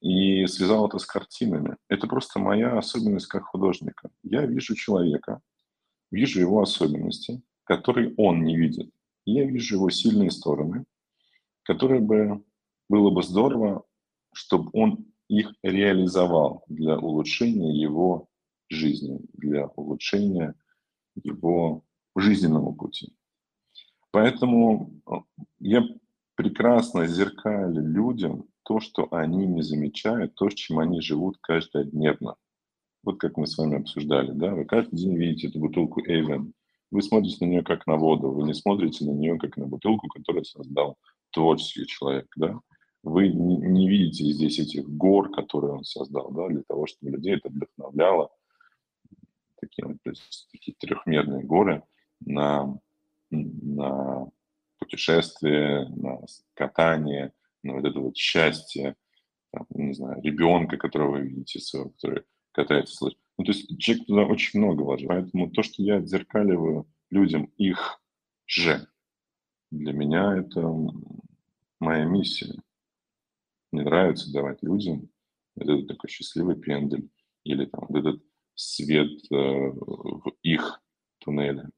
и 0.00 0.46
связал 0.46 0.88
это 0.88 0.98
с 0.98 1.06
картинами. 1.06 1.76
Это 1.88 2.08
просто 2.08 2.40
моя 2.40 2.76
особенность 2.76 3.28
как 3.28 3.44
художника. 3.44 4.10
Я 4.24 4.44
вижу 4.46 4.74
человека, 4.74 5.40
вижу 6.10 6.40
его 6.40 6.60
особенности, 6.60 7.40
которые 7.64 8.14
он 8.16 8.42
не 8.42 8.56
видит. 8.56 8.90
Я 9.26 9.44
вижу 9.44 9.76
его 9.76 9.90
сильные 9.90 10.32
стороны, 10.32 10.84
которые 11.62 12.00
бы 12.00 12.42
было 12.88 13.10
бы 13.10 13.22
здорово, 13.22 13.84
чтобы 14.34 14.70
он 14.72 15.06
их 15.28 15.52
реализовал 15.62 16.64
для 16.66 16.98
улучшения 16.98 17.80
его 17.80 18.28
жизни, 18.68 19.20
для 19.34 19.66
улучшения 19.68 20.54
его 21.14 21.84
жизненного 22.16 22.72
пути. 22.72 23.14
Поэтому 24.10 24.90
э, 25.06 25.12
я 25.60 25.86
прекрасно 26.34 27.06
зеркалю 27.06 27.82
людям 27.82 28.44
то, 28.64 28.80
что 28.80 29.08
они 29.10 29.46
не 29.46 29.62
замечают, 29.62 30.34
то, 30.34 30.48
с 30.48 30.54
чем 30.54 30.78
они 30.78 31.00
живут 31.00 31.38
каждодневно. 31.40 32.36
Вот 33.02 33.18
как 33.18 33.36
мы 33.36 33.46
с 33.46 33.56
вами 33.56 33.78
обсуждали, 33.78 34.32
да, 34.32 34.54
вы 34.54 34.64
каждый 34.64 34.96
день 34.96 35.16
видите 35.16 35.48
эту 35.48 35.58
бутылку 35.58 36.02
Эйвен, 36.04 36.52
вы 36.90 37.02
смотрите 37.02 37.44
на 37.44 37.50
нее 37.50 37.62
как 37.62 37.86
на 37.86 37.96
воду, 37.96 38.30
вы 38.30 38.42
не 38.42 38.54
смотрите 38.54 39.04
на 39.04 39.12
нее 39.12 39.38
как 39.38 39.56
на 39.56 39.66
бутылку, 39.66 40.08
которую 40.08 40.44
создал 40.44 40.98
творческий 41.30 41.86
человек, 41.86 42.26
да. 42.36 42.58
Вы 43.02 43.28
не, 43.28 43.56
не 43.56 43.88
видите 43.88 44.24
здесь 44.24 44.58
этих 44.58 44.88
гор, 44.88 45.30
которые 45.30 45.72
он 45.72 45.84
создал, 45.84 46.30
да, 46.32 46.48
для 46.48 46.62
того, 46.68 46.86
чтобы 46.86 47.12
людей 47.12 47.36
это 47.36 47.48
вдохновляло, 47.48 48.30
такие, 49.60 49.96
такие 50.52 50.76
трехмерные 50.78 51.44
горы 51.44 51.82
на 52.20 52.78
на 53.30 54.30
путешествие, 54.78 55.88
на 55.88 56.20
катание, 56.54 57.32
на 57.62 57.74
вот 57.74 57.84
это 57.84 58.00
вот 58.00 58.16
счастье, 58.16 58.96
там, 59.52 59.66
не 59.74 59.94
знаю, 59.94 60.22
ребенка, 60.22 60.76
которого 60.76 61.12
вы 61.12 61.22
видите, 61.22 61.60
своего, 61.60 61.90
который 61.90 62.22
катается. 62.52 63.10
Ну, 63.38 63.44
то 63.44 63.52
есть 63.52 63.78
человек 63.78 64.06
туда 64.06 64.22
очень 64.22 64.60
много 64.60 64.82
вложил. 64.82 65.08
Поэтому 65.08 65.50
то, 65.50 65.62
что 65.62 65.82
я 65.82 65.96
отзеркаливаю 65.96 66.88
людям 67.10 67.52
их 67.56 68.00
же, 68.46 68.86
для 69.70 69.92
меня 69.92 70.36
это 70.36 70.62
моя 71.78 72.04
миссия. 72.04 72.54
Мне 73.72 73.82
нравится 73.82 74.32
давать 74.32 74.62
людям 74.62 75.08
этот 75.56 75.86
такой 75.86 76.10
счастливый 76.10 76.56
пендель 76.56 77.08
или 77.44 77.66
там 77.66 77.86
вот 77.88 77.98
этот 77.98 78.22
свет 78.54 79.10
э, 79.30 79.34
в 79.36 80.32
их 80.42 80.82
туннеле 81.18 81.68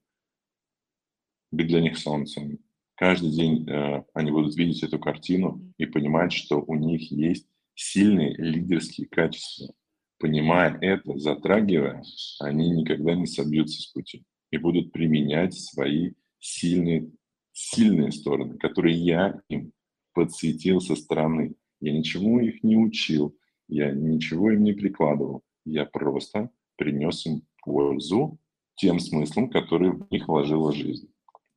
быть 1.53 1.69
для 1.69 1.81
них 1.81 1.99
солнцем. 1.99 2.59
Каждый 2.97 3.31
день 3.31 3.69
э, 3.69 4.05
они 4.15 4.31
будут 4.31 4.57
видеть 4.57 4.83
эту 4.83 4.99
картину 4.99 5.73
и 5.79 5.87
понимать, 5.87 6.33
что 6.33 6.61
у 6.61 6.75
них 6.75 7.11
есть 7.13 7.47
сильные 7.75 8.35
лидерские 8.37 9.07
качества. 9.07 9.73
Понимая 10.19 10.79
это, 10.81 11.19
затрагивая, 11.19 12.03
они 12.41 12.71
никогда 12.71 13.15
не 13.15 13.27
собьются 13.27 13.83
с 13.83 13.87
пути 13.87 14.25
и 14.51 14.59
будут 14.59 14.93
применять 14.93 15.55
свои 15.55 16.13
сильные, 16.39 17.11
сильные 17.53 18.13
стороны, 18.13 18.57
которые 18.59 18.97
я 18.97 19.41
им 19.49 19.73
подсветил 20.15 20.81
со 20.81 20.95
стороны. 20.95 21.55
Я 21.81 21.93
ничему 21.93 22.39
их 22.41 22.63
не 22.63 22.77
учил, 22.77 23.37
я 23.69 23.91
ничего 23.91 24.53
им 24.53 24.63
не 24.63 24.73
прикладывал. 24.73 25.43
Я 25.65 25.87
просто 25.87 26.51
принес 26.77 27.27
им 27.27 27.43
пользу 27.63 28.39
тем 28.77 29.01
смыслом, 29.01 29.51
который 29.51 29.91
в 29.93 30.07
них 30.11 30.29
вложила 30.29 30.73
жизнь, 30.73 31.09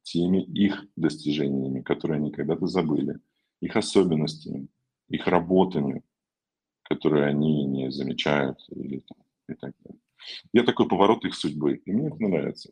теми 0.06 0.44
их 0.44 0.86
достижениями, 0.96 1.82
которые 1.82 2.18
они 2.18 2.32
когда-то 2.32 2.68
забыли, 2.68 3.20
их 3.60 3.76
особенностями, 3.76 4.68
их 5.10 5.28
работами, 5.28 6.04
которые 6.84 7.26
они 7.26 7.66
не 7.66 7.92
замечают 7.92 8.60
или 8.70 9.04
и 9.50 9.54
так 9.56 9.74
далее. 9.84 10.02
Я 10.54 10.64
такой 10.64 10.88
поворот 10.88 11.26
их 11.26 11.36
судьбы, 11.36 11.82
и 11.86 11.92
мне 11.92 12.08
это 12.08 12.18
нравится. 12.18 12.72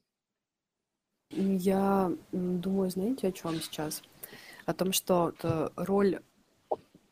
Я 1.31 2.11
думаю, 2.31 2.91
знаете, 2.91 3.27
о 3.27 3.31
чем 3.31 3.59
сейчас? 3.61 4.03
О 4.65 4.73
том, 4.73 4.93
что 4.93 5.33
роль 5.75 6.19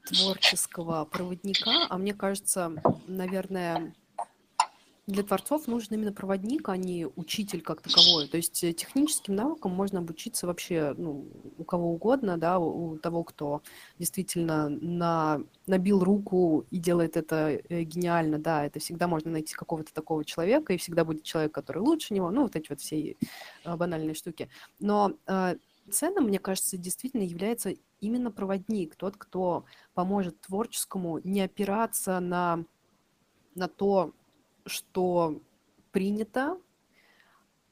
творческого 0.05 1.05
проводника, 1.05 1.87
а 1.89 1.97
мне 1.97 2.13
кажется, 2.13 2.71
наверное, 3.07 3.93
для 5.07 5.23
творцов 5.23 5.67
нужен 5.67 5.95
именно 5.95 6.13
проводник, 6.13 6.69
а 6.69 6.77
не 6.77 7.05
учитель 7.05 7.61
как 7.61 7.81
таковой. 7.81 8.27
То 8.27 8.37
есть 8.37 8.63
э, 8.63 8.71
техническим 8.71 9.35
навыкам 9.35 9.71
можно 9.71 9.99
обучиться 9.99 10.45
вообще 10.45 10.93
ну, 10.97 11.27
у 11.57 11.63
кого 11.63 11.91
угодно, 11.91 12.37
да, 12.37 12.59
у 12.59 12.97
того, 12.97 13.23
кто 13.23 13.63
действительно 13.97 14.69
на, 14.69 15.41
набил 15.65 16.03
руку 16.03 16.65
и 16.69 16.77
делает 16.77 17.17
это 17.17 17.59
э, 17.67 17.83
гениально, 17.83 18.37
да, 18.37 18.65
это 18.65 18.79
всегда 18.79 19.07
можно 19.07 19.31
найти 19.31 19.55
какого-то 19.55 19.91
такого 19.93 20.23
человека, 20.23 20.73
и 20.73 20.77
всегда 20.77 21.03
будет 21.03 21.23
человек, 21.23 21.51
который 21.51 21.79
лучше 21.79 22.13
него, 22.13 22.29
ну, 22.29 22.43
вот 22.43 22.55
эти 22.55 22.69
вот 22.69 22.79
все 22.79 23.17
э, 23.65 23.75
банальные 23.75 24.13
штуки. 24.13 24.49
Но 24.79 25.13
э, 25.25 25.55
ценным, 25.89 26.25
мне 26.25 26.39
кажется, 26.39 26.77
действительно 26.77 27.23
является 27.23 27.73
именно 27.99 28.31
проводник, 28.31 28.95
тот, 28.95 29.17
кто 29.17 29.65
поможет 29.95 30.39
творческому 30.41 31.19
не 31.23 31.41
опираться 31.41 32.19
на, 32.19 32.65
на 33.55 33.67
то, 33.67 34.13
что 34.65 35.41
принято, 35.91 36.57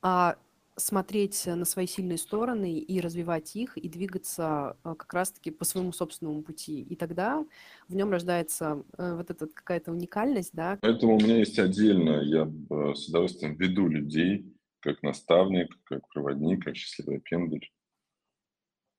а 0.01 0.37
смотреть 0.79 1.45
на 1.45 1.65
свои 1.65 1.87
сильные 1.87 2.17
стороны 2.17 2.79
и 2.79 2.99
развивать 3.01 3.55
их, 3.55 3.77
и 3.77 3.87
двигаться 3.89 4.77
а, 4.83 4.95
как 4.95 5.13
раз-таки 5.13 5.51
по 5.51 5.65
своему 5.65 5.91
собственному 5.91 6.41
пути. 6.41 6.81
И 6.81 6.95
тогда 6.95 7.45
в 7.87 7.95
нем 7.95 8.11
рождается 8.11 8.83
э, 8.97 9.15
вот 9.15 9.29
эта 9.29 9.47
какая-то 9.47 9.91
уникальность, 9.91 10.51
да. 10.53 10.79
Поэтому 10.81 11.17
у 11.17 11.19
меня 11.19 11.37
есть 11.37 11.59
отдельно, 11.59 12.21
я 12.21 12.49
с 12.95 13.07
удовольствием 13.09 13.55
веду 13.55 13.87
людей 13.87 14.55
как 14.79 15.03
наставник, 15.03 15.77
как 15.83 16.07
проводник, 16.09 16.63
как 16.63 16.75
счастливый 16.75 17.19
пендель. 17.19 17.69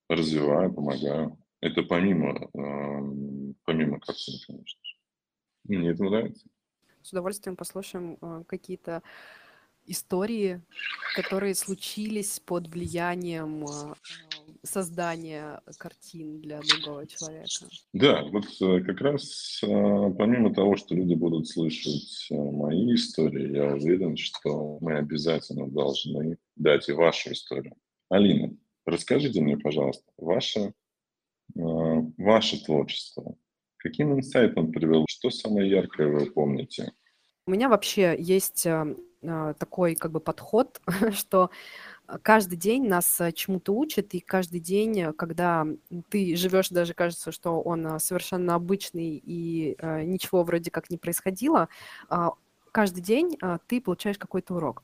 Развиваю, 0.09 0.73
помогаю. 0.75 1.39
Это 1.61 1.83
помимо, 1.83 2.37
э, 2.37 3.55
помимо 3.65 4.01
картин, 4.01 4.35
конечно. 4.47 4.81
Мне 5.65 5.91
это 5.91 6.05
нравится 6.05 6.47
с 7.03 7.13
удовольствием 7.13 7.57
послушаем 7.57 8.19
э, 8.21 8.45
какие-то 8.47 9.03
истории, 9.87 10.63
которые 11.17 11.55
случились 11.55 12.41
под 12.41 12.69
влиянием 12.69 13.65
э, 13.65 13.95
создания 14.63 15.61
картин 15.79 16.41
для 16.41 16.61
другого 16.61 17.07
человека. 17.07 17.67
Да, 17.93 18.25
вот 18.25 18.45
э, 18.61 18.85
как 18.85 19.01
раз 19.01 19.59
помимо 19.63 20.55
того, 20.55 20.77
что 20.77 20.95
люди 20.95 21.15
будут 21.15 21.49
слышать 21.49 22.27
мои 22.31 22.95
истории, 22.95 23.57
я 23.57 23.75
уверен, 23.75 24.17
что 24.17 24.79
мы 24.81 24.99
обязательно 24.99 25.67
должны 25.69 26.39
дать 26.57 26.89
и 26.89 26.93
вашу 26.93 27.33
историю. 27.33 27.75
Алина, 28.11 28.55
расскажите 28.85 29.41
мне, 29.41 29.57
пожалуйста, 29.57 30.05
ваше, 30.17 30.75
ваше 31.55 32.65
творчество, 32.65 33.37
Каким 33.83 34.13
инсайтом 34.13 34.73
привел? 34.73 35.07
Что 35.09 35.31
самое 35.31 35.71
яркое 35.71 36.09
вы 36.09 36.27
помните? 36.27 36.93
У 37.47 37.51
меня 37.51 37.71
вообще 37.71 38.15
есть 38.19 38.67
э, 38.67 38.95
э, 39.23 39.55
такой 39.59 39.95
как 39.95 40.13
бы 40.13 40.21
подход, 40.21 40.81
что 41.13 41.51
каждый 42.23 42.57
день 42.57 42.87
нас 42.87 43.21
э, 43.23 43.33
чему-то 43.33 43.73
учат, 43.73 44.13
и 44.15 44.21
каждый 44.21 44.61
день, 44.61 45.15
когда 45.15 45.67
ты 46.11 46.37
живешь, 46.37 46.69
даже 46.69 46.93
кажется, 46.93 47.33
что 47.33 47.63
он 47.63 47.99
совершенно 48.01 48.55
обычный 48.55 49.17
и 49.17 49.77
ничего 50.05 50.43
вроде 50.43 50.71
как 50.71 50.91
не 50.91 50.99
происходило, 50.99 51.71
а, 52.11 52.33
каждый 52.73 53.01
день 53.01 53.39
ты 53.67 53.81
получаешь 53.81 54.19
какой-то 54.19 54.55
урок. 54.55 54.83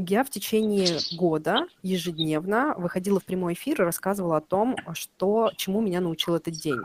Я 0.00 0.22
в 0.22 0.30
течение 0.30 1.00
года 1.16 1.66
ежедневно 1.82 2.72
выходила 2.76 3.18
в 3.18 3.24
прямой 3.24 3.54
эфир 3.54 3.82
и 3.82 3.84
рассказывала 3.84 4.36
о 4.36 4.40
том, 4.40 4.76
что, 4.92 5.50
чему 5.56 5.80
меня 5.80 6.00
научил 6.00 6.36
этот 6.36 6.54
день. 6.54 6.78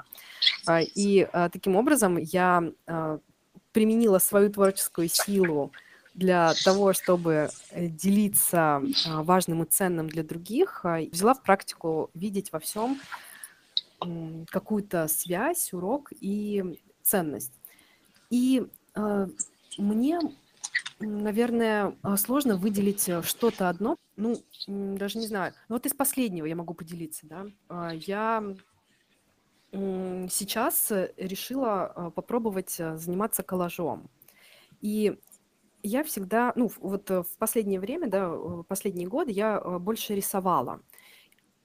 А, 0.65 0.81
и 0.81 1.27
а, 1.31 1.49
таким 1.49 1.75
образом 1.75 2.17
я 2.17 2.63
а, 2.87 3.19
применила 3.71 4.17
свою 4.17 4.49
творческую 4.49 5.09
силу 5.09 5.71
для 6.15 6.53
того, 6.65 6.93
чтобы 6.93 7.49
э, 7.69 7.87
делиться 7.87 8.81
важным 9.05 9.61
и 9.61 9.67
ценным 9.67 10.09
для 10.09 10.23
других, 10.23 10.83
взяла 11.11 11.35
в 11.35 11.43
практику 11.43 12.09
видеть 12.15 12.51
во 12.51 12.59
всем 12.59 12.99
какую-то 14.49 15.07
связь, 15.07 15.71
урок 15.71 16.11
и 16.19 16.79
ценность. 17.03 17.53
И 18.31 18.63
мне 19.77 20.19
наверное, 20.99 21.95
а, 22.01 22.17
сложно 22.17 22.57
выделить 22.57 23.07
э, 23.09 23.21
что-то 23.23 23.69
одно. 23.69 23.97
Ну, 24.15 24.37
даже 24.67 25.19
не 25.19 25.27
знаю. 25.27 25.53
Ну, 25.69 25.75
вот 25.75 25.85
из 25.85 25.93
последнего 25.93 26.45
я 26.45 26.55
могу 26.55 26.73
поделиться, 26.73 27.27
да. 27.27 27.45
А, 27.69 27.91
я 27.93 28.43
сейчас 29.71 30.91
э, 30.91 31.11
решила 31.17 31.85
а, 31.85 32.09
попробовать 32.11 32.79
э, 32.79 32.95
заниматься 32.97 33.43
коллажом. 33.43 34.09
И 34.81 35.17
я 35.81 36.03
всегда, 36.03 36.53
ну, 36.55 36.71
вот 36.79 37.09
в 37.09 37.37
последнее 37.37 37.79
время, 37.79 38.07
да, 38.07 38.31
последние 38.67 39.07
годы 39.07 39.31
я 39.31 39.59
больше 39.59 40.15
рисовала. 40.15 40.81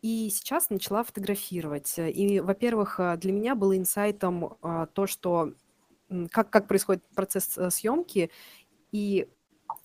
И 0.03 0.31
сейчас 0.33 0.71
начала 0.71 1.03
фотографировать. 1.03 1.94
И, 1.99 2.40
во-первых, 2.40 3.01
для 3.18 3.33
меня 3.33 3.55
было 3.55 3.77
инсайтом 3.77 4.57
то, 4.61 5.07
что 5.07 5.53
как, 6.31 6.51
как 6.51 6.68
происходит 6.68 7.05
процесс 7.14 7.59
съемки, 7.71 8.31
и 8.92 9.29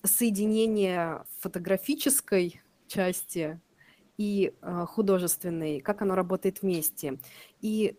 соединение 0.02 1.24
фотографической 1.40 2.60
части 2.86 3.60
и 4.16 4.54
э, 4.60 4.86
художественной, 4.86 5.80
как 5.80 6.02
оно 6.02 6.14
работает 6.14 6.62
вместе. 6.62 7.18
И 7.60 7.98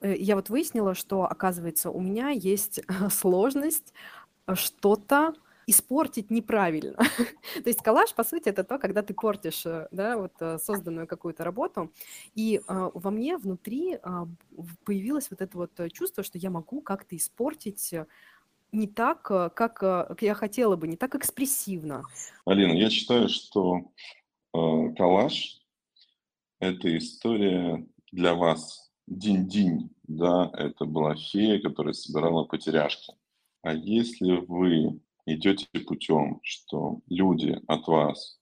э, 0.00 0.14
я 0.16 0.36
вот 0.36 0.50
выяснила, 0.50 0.94
что, 0.94 1.24
оказывается, 1.24 1.90
у 1.90 2.00
меня 2.00 2.30
есть 2.30 2.80
сложность 3.10 3.92
что-то 4.52 5.34
испортить 5.66 6.30
неправильно. 6.30 6.96
то 7.54 7.66
есть 7.66 7.82
коллаж, 7.82 8.14
по 8.14 8.24
сути, 8.24 8.50
это 8.50 8.64
то, 8.64 8.78
когда 8.78 9.02
ты 9.02 9.14
портишь, 9.14 9.64
э, 9.64 9.88
да, 9.90 10.18
вот 10.18 10.32
созданную 10.62 11.06
какую-то 11.06 11.44
работу. 11.44 11.92
И 12.34 12.60
э, 12.66 12.90
во 12.92 13.10
мне 13.10 13.38
внутри 13.38 13.94
э, 13.94 13.98
появилось 14.84 15.30
вот 15.30 15.40
это 15.40 15.56
вот 15.56 15.92
чувство, 15.92 16.22
что 16.22 16.38
я 16.38 16.50
могу 16.50 16.82
как-то 16.82 17.16
испортить 17.16 17.94
не 18.74 18.86
так, 18.86 19.30
э, 19.30 19.50
как 19.54 19.82
э, 19.82 20.14
я 20.20 20.34
хотела 20.34 20.76
бы, 20.76 20.88
не 20.88 20.96
так 20.96 21.14
экспрессивно. 21.14 22.02
Алина, 22.44 22.72
я 22.72 22.90
считаю, 22.90 23.28
что 23.28 23.92
э, 24.52 24.94
коллаж– 24.96 25.60
это 26.60 26.96
история 26.96 27.86
для 28.12 28.34
вас. 28.34 28.90
Динь-динь, 29.06 29.90
да, 30.04 30.50
это 30.54 30.86
была 30.86 31.14
фея, 31.14 31.60
которая 31.60 31.92
собирала 31.92 32.44
потеряшки. 32.44 33.12
А 33.60 33.74
если 33.74 34.36
вы 34.36 34.98
идете 35.26 35.66
путем, 35.86 36.40
что 36.42 37.00
люди 37.08 37.60
от 37.66 37.86
вас 37.86 38.40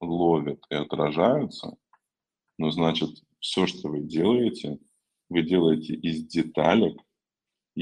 ловят 0.00 0.64
и 0.70 0.74
отражаются, 0.74 1.76
ну, 2.56 2.70
значит, 2.70 3.10
все, 3.40 3.66
что 3.66 3.88
вы 3.88 4.00
делаете, 4.00 4.78
вы 5.28 5.42
делаете 5.42 5.94
из 5.94 6.26
деталек, 6.26 6.98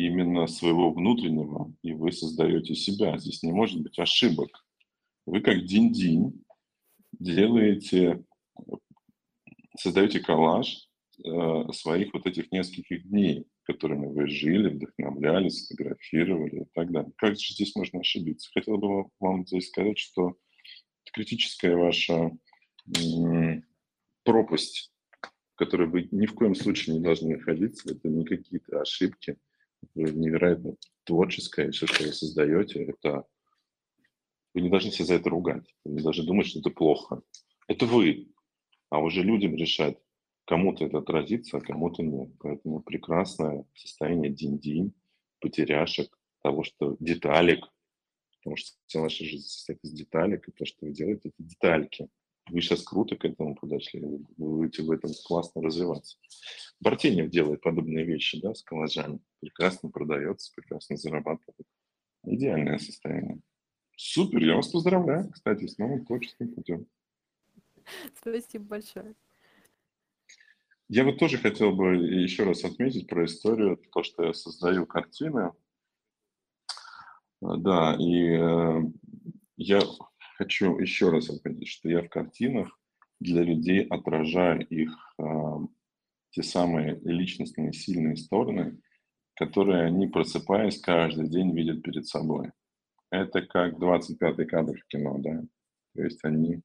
именно 0.02 0.46
своего 0.46 0.92
внутреннего, 0.92 1.72
и 1.82 1.92
вы 1.92 2.12
создаете 2.12 2.74
себя. 2.74 3.16
Здесь 3.18 3.42
не 3.42 3.52
может 3.52 3.80
быть 3.82 3.98
ошибок. 3.98 4.64
Вы 5.24 5.40
как 5.40 5.64
динь-динь 5.64 6.44
делаете, 7.18 8.22
создаете 9.78 10.20
коллаж 10.20 10.88
э, 11.24 11.72
своих 11.72 12.12
вот 12.12 12.26
этих 12.26 12.52
нескольких 12.52 13.08
дней, 13.08 13.46
которыми 13.62 14.06
вы 14.06 14.28
жили, 14.28 14.68
вдохновлялись, 14.68 15.66
фотографировали 15.66 16.62
и 16.62 16.66
так 16.74 16.92
далее. 16.92 17.12
Как 17.16 17.38
же 17.38 17.54
здесь 17.54 17.74
можно 17.74 18.00
ошибиться? 18.00 18.50
Хотел 18.52 18.76
бы 18.76 19.06
вам 19.18 19.46
здесь 19.46 19.68
сказать, 19.68 19.98
что 19.98 20.36
критическая 21.12 21.74
ваша 21.74 22.30
пропасть, 24.24 24.92
в 25.54 25.56
которой 25.56 25.88
вы 25.88 26.08
ни 26.10 26.26
в 26.26 26.34
коем 26.34 26.54
случае 26.54 26.96
не 26.96 27.02
должны 27.02 27.36
находиться, 27.36 27.90
это 27.90 28.08
не 28.08 28.24
какие-то 28.24 28.82
ошибки, 28.82 29.38
невероятно 29.94 30.76
творческое, 31.04 31.70
все, 31.70 31.86
что 31.86 32.04
вы 32.04 32.12
создаете, 32.12 32.84
это 32.84 33.26
вы 34.54 34.62
не 34.62 34.70
должны 34.70 34.90
себя 34.90 35.04
за 35.04 35.14
это 35.14 35.30
ругать, 35.30 35.74
вы 35.84 35.92
не 35.92 36.02
должны 36.02 36.24
думать, 36.24 36.46
что 36.46 36.60
это 36.60 36.70
плохо. 36.70 37.22
Это 37.68 37.86
вы, 37.86 38.32
а 38.90 39.00
уже 39.00 39.22
людям 39.22 39.54
решать, 39.54 39.98
кому-то 40.46 40.84
это 40.84 40.98
отразится, 40.98 41.58
а 41.58 41.60
кому-то 41.60 42.02
нет. 42.02 42.30
Поэтому 42.38 42.80
прекрасное 42.80 43.66
состояние 43.74 44.32
динь-динь, 44.32 44.92
потеряшек, 45.40 46.16
того, 46.42 46.62
что 46.62 46.96
деталек, 47.00 47.66
потому 48.38 48.56
что 48.56 48.76
вся 48.86 49.00
ваша 49.00 49.24
жизнь 49.24 49.46
состоит 49.46 49.82
из 49.82 49.92
деталек, 49.92 50.48
и 50.48 50.52
то, 50.52 50.64
что 50.64 50.86
вы 50.86 50.92
делаете, 50.92 51.30
это 51.30 51.42
детальки. 51.42 52.08
Вы 52.48 52.60
сейчас 52.60 52.84
круто 52.84 53.16
к 53.16 53.24
этому 53.24 53.56
подошли, 53.56 54.00
вы 54.00 54.18
будете 54.36 54.82
в 54.82 54.90
этом 54.90 55.10
классно 55.26 55.62
развиваться. 55.62 56.16
Бартенев 56.80 57.30
делает 57.30 57.60
подобные 57.60 58.04
вещи, 58.04 58.40
да, 58.40 58.54
с 58.54 58.62
коллажами. 58.62 59.18
Прекрасно 59.40 59.90
продается, 59.90 60.52
прекрасно 60.54 60.96
зарабатывает. 60.96 61.66
Идеальное 62.24 62.78
состояние. 62.78 63.40
Супер, 63.96 64.44
я 64.44 64.56
вас 64.56 64.68
поздравляю, 64.68 65.30
кстати, 65.30 65.66
с 65.66 65.78
новым 65.78 66.04
творческим 66.04 66.54
путем. 66.54 66.86
Спасибо 68.14 68.64
большое. 68.64 69.14
Я 70.88 71.04
вот 71.04 71.18
тоже 71.18 71.38
хотел 71.38 71.74
бы 71.74 71.96
еще 71.96 72.44
раз 72.44 72.64
отметить 72.64 73.08
про 73.08 73.24
историю, 73.24 73.76
то, 73.92 74.04
что 74.04 74.24
я 74.24 74.32
создаю 74.32 74.86
картины. 74.86 75.52
Да, 77.40 77.96
и 77.98 78.30
э, 78.30 78.82
я 79.56 79.80
хочу 80.36 80.78
еще 80.78 81.10
раз 81.10 81.30
отметить, 81.30 81.68
что 81.68 81.88
я 81.88 82.02
в 82.02 82.08
картинах 82.08 82.78
для 83.20 83.42
людей 83.42 83.86
отражаю 83.86 84.66
их 84.66 84.90
э, 85.18 85.24
те 86.30 86.42
самые 86.42 87.00
личностные 87.04 87.72
сильные 87.72 88.16
стороны, 88.16 88.78
которые 89.34 89.84
они, 89.84 90.06
просыпаясь, 90.06 90.80
каждый 90.80 91.28
день 91.28 91.56
видят 91.56 91.82
перед 91.82 92.06
собой. 92.06 92.52
Это 93.10 93.42
как 93.42 93.74
25-й 93.74 94.46
кадр 94.46 94.78
в 94.78 94.86
кино, 94.88 95.18
да? 95.18 95.42
То 95.94 96.02
есть 96.02 96.22
они 96.24 96.60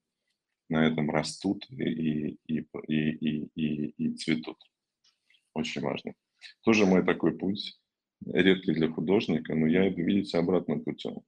на 0.70 0.86
этом 0.86 1.10
растут 1.10 1.66
и, 1.70 2.38
и, 2.48 2.68
и, 2.88 3.10
и, 3.10 3.50
и, 3.56 3.94
и 3.98 4.14
цветут. 4.16 4.58
Очень 5.54 5.82
важно. 5.82 6.14
Тоже 6.64 6.86
мой 6.86 7.06
такой 7.06 7.38
путь, 7.38 7.80
редкий 8.26 8.74
для 8.74 8.90
художника, 8.90 9.56
но 9.56 9.68
я 9.68 9.88
иду, 9.88 10.02
видите, 10.02 10.38
обратным 10.38 10.84
путем. 10.84 11.22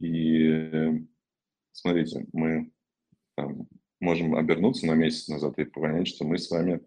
И 0.00 1.06
смотрите, 1.78 2.26
мы 2.32 2.72
там, 3.36 3.68
можем 4.00 4.34
обернуться 4.34 4.86
на 4.86 4.94
месяц 4.94 5.28
назад 5.28 5.58
и 5.58 5.64
понять, 5.64 6.08
что 6.08 6.24
мы 6.24 6.38
с 6.38 6.50
вами 6.50 6.80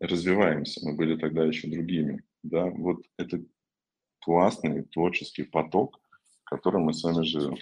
развиваемся. 0.00 0.80
Мы 0.84 0.94
были 0.94 1.18
тогда 1.18 1.44
еще 1.44 1.68
другими. 1.68 2.22
Да? 2.42 2.66
Вот 2.66 3.04
это 3.16 3.44
классный 4.20 4.84
творческий 4.84 5.42
поток, 5.42 6.00
в 6.44 6.50
котором 6.50 6.82
мы 6.82 6.94
с 6.94 7.02
вами 7.02 7.24
живем. 7.24 7.56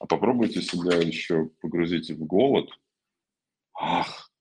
А 0.00 0.06
попробуйте 0.06 0.62
себя 0.62 0.96
еще 0.96 1.46
погрузить 1.60 2.10
в 2.10 2.24
голод. 2.24 2.68
Ах, 3.74 4.32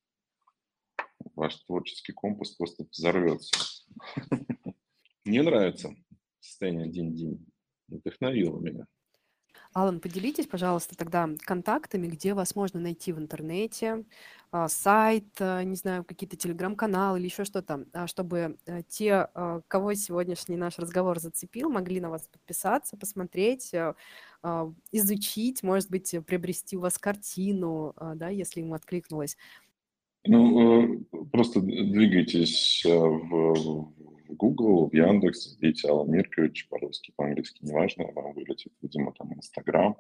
ваш 1.35 1.55
творческий 1.63 2.13
компас 2.13 2.51
просто 2.51 2.85
взорвется. 2.91 3.85
Мне 5.25 5.43
нравится 5.43 5.93
состояние 6.39 6.89
день-день. 6.89 7.45
Вдохновило 7.87 8.59
меня. 8.59 8.87
Алан, 9.79 10.01
поделитесь, 10.01 10.45
пожалуйста, 10.45 10.97
тогда 10.97 11.29
контактами, 11.45 12.07
где 12.07 12.33
вас 12.33 12.53
можно 12.53 12.81
найти 12.81 13.13
в 13.13 13.17
интернете, 13.17 14.03
а, 14.51 14.67
сайт, 14.67 15.27
а, 15.39 15.63
не 15.63 15.75
знаю, 15.77 16.03
какие-то 16.03 16.35
телеграм-каналы 16.35 17.17
или 17.17 17.27
еще 17.27 17.45
что-то, 17.45 17.85
а, 17.93 18.05
чтобы 18.05 18.57
э, 18.65 18.81
те, 18.89 19.29
кого 19.69 19.93
сегодняшний 19.93 20.57
наш 20.57 20.79
разговор 20.79 21.17
зацепил, 21.19 21.69
могли 21.69 22.01
на 22.01 22.09
вас 22.09 22.27
подписаться, 22.27 22.97
посмотреть, 22.97 23.73
э, 23.73 23.93
изучить, 24.91 25.63
может 25.63 25.89
быть, 25.89 26.13
приобрести 26.27 26.75
у 26.75 26.81
вас 26.81 26.97
картину, 26.97 27.95
да, 28.15 28.27
если 28.27 28.59
ему 28.59 28.73
откликнулось. 28.73 29.37
Ну, 30.25 30.91
э, 30.91 31.23
просто 31.31 31.61
двигайтесь 31.61 32.83
в 32.83 33.93
в 34.29 34.35
Google, 34.35 34.87
в 34.89 34.93
Яндекс, 34.93 35.57
введите 35.57 35.89
Алан 35.89 36.11
Миркович, 36.11 36.67
по-русски, 36.69 37.11
по-английски, 37.15 37.65
неважно, 37.65 38.05
вам 38.13 38.33
вылетит, 38.33 38.71
видимо, 38.81 39.11
там 39.13 39.33
Инстаграм, 39.33 39.97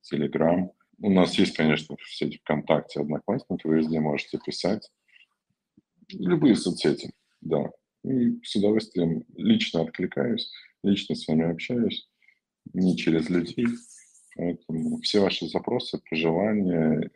Телеграм. 0.00 0.72
У 0.98 1.10
нас 1.10 1.38
есть, 1.38 1.54
конечно, 1.54 1.96
в 1.96 2.08
сети 2.08 2.38
ВКонтакте, 2.38 3.00
Одноклассники, 3.00 3.66
вы 3.66 3.76
везде 3.76 4.00
можете 4.00 4.38
писать. 4.38 4.90
Любые 6.08 6.56
соцсети, 6.56 7.12
да. 7.42 7.70
И 8.02 8.40
с 8.42 8.56
удовольствием 8.56 9.24
лично 9.36 9.82
откликаюсь, 9.82 10.50
лично 10.82 11.14
с 11.14 11.28
вами 11.28 11.50
общаюсь, 11.50 12.08
не 12.72 12.96
через 12.96 13.28
людей. 13.28 13.66
Поэтому 14.36 15.00
все 15.02 15.20
ваши 15.20 15.48
запросы, 15.48 16.00
пожелания, 16.08 17.10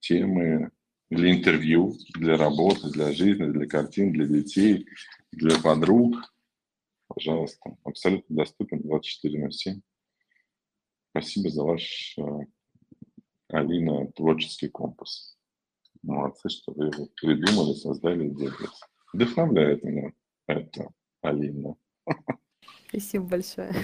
темы 0.00 0.70
для 1.10 1.30
интервью, 1.32 1.94
для 2.14 2.36
работы, 2.36 2.90
для 2.90 3.12
жизни, 3.12 3.46
для 3.46 3.66
картин, 3.66 4.12
для 4.12 4.26
детей, 4.26 4.86
для 5.32 5.58
подруг, 5.58 6.14
пожалуйста, 7.08 7.76
абсолютно 7.84 8.36
доступен 8.36 8.82
24 8.82 9.44
на 9.44 9.50
7. 9.50 9.80
Спасибо 11.10 11.50
за 11.50 11.64
ваш, 11.64 12.16
э, 12.18 12.22
Алина, 13.48 14.10
творческий 14.12 14.68
компас. 14.68 15.36
Молодцы, 16.02 16.48
что 16.48 16.72
вы 16.72 16.86
его 16.86 17.06
придумали, 17.16 17.74
создали 17.74 18.28
и 18.28 18.34
делаете. 18.34 18.68
Вдохновляет 19.12 19.82
меня 19.82 20.12
это, 20.46 20.88
Алина. 21.20 21.76
Спасибо 22.88 23.26
большое. 23.26 23.74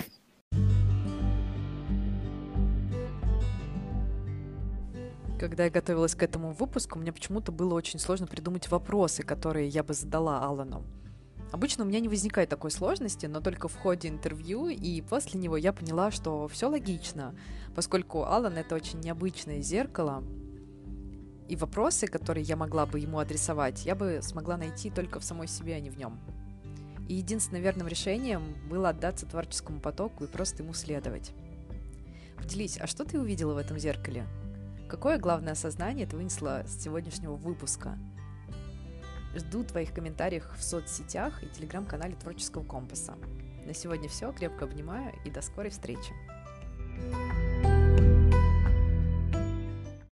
Когда 5.38 5.64
я 5.64 5.70
готовилась 5.70 6.16
к 6.16 6.22
этому 6.22 6.52
выпуску, 6.52 6.98
мне 6.98 7.12
почему-то 7.12 7.52
было 7.52 7.74
очень 7.74 8.00
сложно 8.00 8.26
придумать 8.26 8.68
вопросы, 8.70 9.22
которые 9.22 9.68
я 9.68 9.84
бы 9.84 9.94
задала 9.94 10.44
Алану. 10.44 10.84
Обычно 11.50 11.84
у 11.84 11.86
меня 11.86 12.00
не 12.00 12.08
возникает 12.08 12.50
такой 12.50 12.70
сложности, 12.70 13.26
но 13.26 13.40
только 13.40 13.68
в 13.68 13.76
ходе 13.76 14.08
интервью, 14.08 14.68
и 14.68 15.00
после 15.00 15.40
него 15.40 15.56
я 15.56 15.72
поняла, 15.72 16.10
что 16.10 16.46
все 16.48 16.68
логично, 16.68 17.34
поскольку 17.74 18.24
Алан 18.24 18.58
это 18.58 18.74
очень 18.74 19.00
необычное 19.00 19.62
зеркало, 19.62 20.22
и 21.48 21.56
вопросы, 21.56 22.06
которые 22.06 22.44
я 22.44 22.56
могла 22.56 22.84
бы 22.84 23.00
ему 23.00 23.18
адресовать, 23.18 23.86
я 23.86 23.94
бы 23.94 24.20
смогла 24.22 24.58
найти 24.58 24.90
только 24.90 25.18
в 25.18 25.24
самой 25.24 25.48
себе, 25.48 25.76
а 25.76 25.80
не 25.80 25.88
в 25.88 25.96
нем. 25.96 26.20
И 27.08 27.14
единственным 27.14 27.62
верным 27.62 27.88
решением 27.88 28.54
было 28.68 28.90
отдаться 28.90 29.24
творческому 29.24 29.80
потоку 29.80 30.24
и 30.24 30.28
просто 30.28 30.62
ему 30.62 30.74
следовать. 30.74 31.32
Поделись, 32.36 32.78
а 32.78 32.86
что 32.86 33.06
ты 33.06 33.18
увидела 33.18 33.54
в 33.54 33.56
этом 33.56 33.78
зеркале? 33.78 34.26
Какое 34.90 35.16
главное 35.16 35.54
осознание 35.54 36.06
ты 36.06 36.16
вынесла 36.16 36.64
с 36.66 36.82
сегодняшнего 36.82 37.36
выпуска– 37.36 37.98
Жду 39.38 39.62
твоих 39.62 39.94
комментариев 39.94 40.44
в 40.56 40.62
соцсетях 40.64 41.44
и 41.44 41.46
телеграм-канале 41.46 42.16
Творческого 42.16 42.64
компаса. 42.64 43.14
На 43.64 43.72
сегодня 43.72 44.08
все. 44.08 44.32
Крепко 44.32 44.64
обнимаю 44.64 45.14
и 45.24 45.30
до 45.30 45.42
скорой 45.42 45.70
встречи. 45.70 46.12
thank 47.00 47.66
you 47.66 47.77